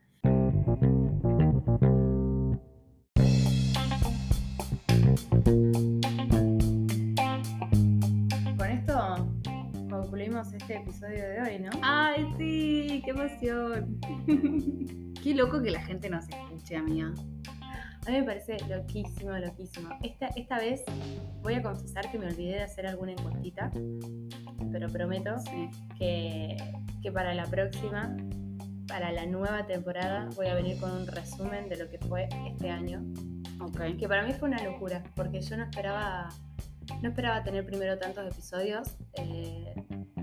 este 10.54 10.76
episodio 10.76 11.28
de 11.28 11.42
hoy, 11.42 11.59
¿no? 11.59 11.70
¡Ay, 11.83 12.26
sí! 12.38 13.02
¡Qué 13.04 13.11
emoción! 13.11 14.00
Qué 15.22 15.35
loco 15.35 15.61
que 15.61 15.70
la 15.70 15.83
gente 15.83 16.09
nos 16.09 16.28
escuche, 16.28 16.76
amiga. 16.76 17.12
A 18.07 18.11
mí 18.11 18.21
me 18.21 18.25
parece 18.25 18.57
loquísimo, 18.69 19.33
loquísimo. 19.33 19.91
Esta, 20.03 20.29
esta 20.29 20.59
vez 20.59 20.83
voy 21.43 21.55
a 21.55 21.63
confesar 21.63 22.11
que 22.11 22.19
me 22.19 22.27
olvidé 22.27 22.55
de 22.55 22.63
hacer 22.63 22.87
alguna 22.87 23.13
encuestita, 23.13 23.71
pero 24.73 24.89
prometo 24.89 25.37
que, 25.99 26.57
que 27.03 27.13
para 27.13 27.35
la 27.35 27.45
próxima, 27.45 28.17
para 28.89 29.13
la 29.13 29.27
nueva 29.27 29.67
temporada, 29.67 30.29
voy 30.35 30.47
a 30.47 30.55
venir 30.55 30.79
con 30.79 30.91
un 30.91 31.07
resumen 31.07 31.69
de 31.69 31.77
lo 31.77 31.91
que 31.91 31.99
fue 31.99 32.29
este 32.49 32.71
año. 32.71 33.05
Okay. 33.61 33.97
Que 33.99 34.09
para 34.09 34.23
mí 34.25 34.33
fue 34.33 34.49
una 34.49 34.63
locura, 34.65 35.03
porque 35.15 35.43
yo 35.43 35.57
no 35.59 35.65
esperaba, 35.65 36.31
no 37.03 37.09
esperaba 37.11 37.45
tener 37.45 37.67
primero 37.67 37.99
tantos 37.99 38.27
episodios. 38.27 38.97
Eh, 39.15 39.75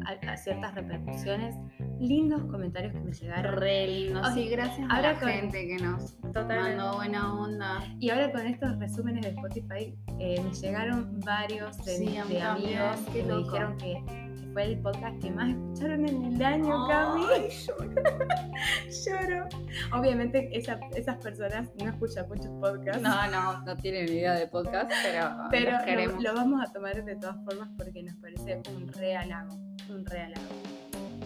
a, 0.07 0.37
ciertas 0.37 0.73
repercusiones, 0.75 1.55
lindos 1.99 2.43
comentarios 2.45 2.93
que 2.93 2.99
me 2.99 3.11
llegaron. 3.11 3.57
Re 3.57 3.87
lindos. 3.87 4.33
sí, 4.33 4.47
gracias 4.49 4.87
a 4.89 5.01
la 5.01 5.15
gente 5.15 5.67
que 5.67 5.77
nos 5.77 6.17
mandó 6.21 6.95
buena 6.95 7.33
onda. 7.33 7.83
Y 7.99 8.09
ahora 8.09 8.31
con 8.31 8.45
estos 8.45 8.77
resúmenes 8.79 9.23
de 9.23 9.29
Spotify 9.29 9.97
eh, 10.19 10.41
me 10.41 10.53
llegaron 10.53 11.19
varios 11.21 11.83
de, 11.85 12.17
amigos 12.19 12.99
que 13.13 13.23
me 13.23 13.37
dijeron 13.37 13.77
que 13.77 14.26
fue 14.57 14.71
el 14.71 14.79
podcast 14.79 15.21
que 15.21 15.29
más 15.29 15.49
escucharon 15.49 16.09
en 16.09 16.33
el 16.33 16.43
año, 16.43 16.87
Cami. 16.87 17.21
Lloro. 17.67 17.93
lloro. 19.05 19.49
Obviamente 19.93 20.49
esas 20.51 21.17
personas 21.17 21.69
no 21.79 21.91
escuchan 21.91 22.27
muchos 22.27 22.49
podcasts. 22.59 23.03
No, 23.03 23.29
no, 23.29 23.61
no 23.61 23.77
tienen 23.77 24.07
idea 24.07 24.33
de 24.33 24.47
podcast, 24.47 24.91
pero, 25.03 25.75
pero 25.85 26.07
lo, 26.07 26.21
lo, 26.21 26.33
vamos 26.33 26.67
a 26.67 26.73
tomar 26.73 27.05
de 27.05 27.15
todas 27.17 27.35
formas 27.45 27.69
porque 27.77 28.01
nos 28.01 28.15
parece 28.15 28.59
un 28.75 28.87
re 28.93 29.15
halago 29.15 29.59
un 29.89 30.03
real 30.07 30.33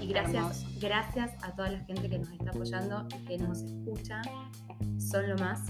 Y 0.01 0.07
gracias, 0.07 0.65
gracias 0.81 1.31
a 1.41 1.55
toda 1.55 1.69
la 1.69 1.79
gente 1.85 2.09
que 2.09 2.19
nos 2.19 2.29
está 2.33 2.49
apoyando 2.49 3.07
y 3.15 3.25
que 3.27 3.37
nos 3.37 3.61
escucha. 3.61 4.21
Son 4.97 5.29
lo 5.29 5.37
más. 5.37 5.67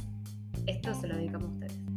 Esto 0.65 0.95
se 0.95 1.07
lo 1.07 1.15
dedicamos 1.15 1.49
a 1.49 1.53
ustedes. 1.53 1.90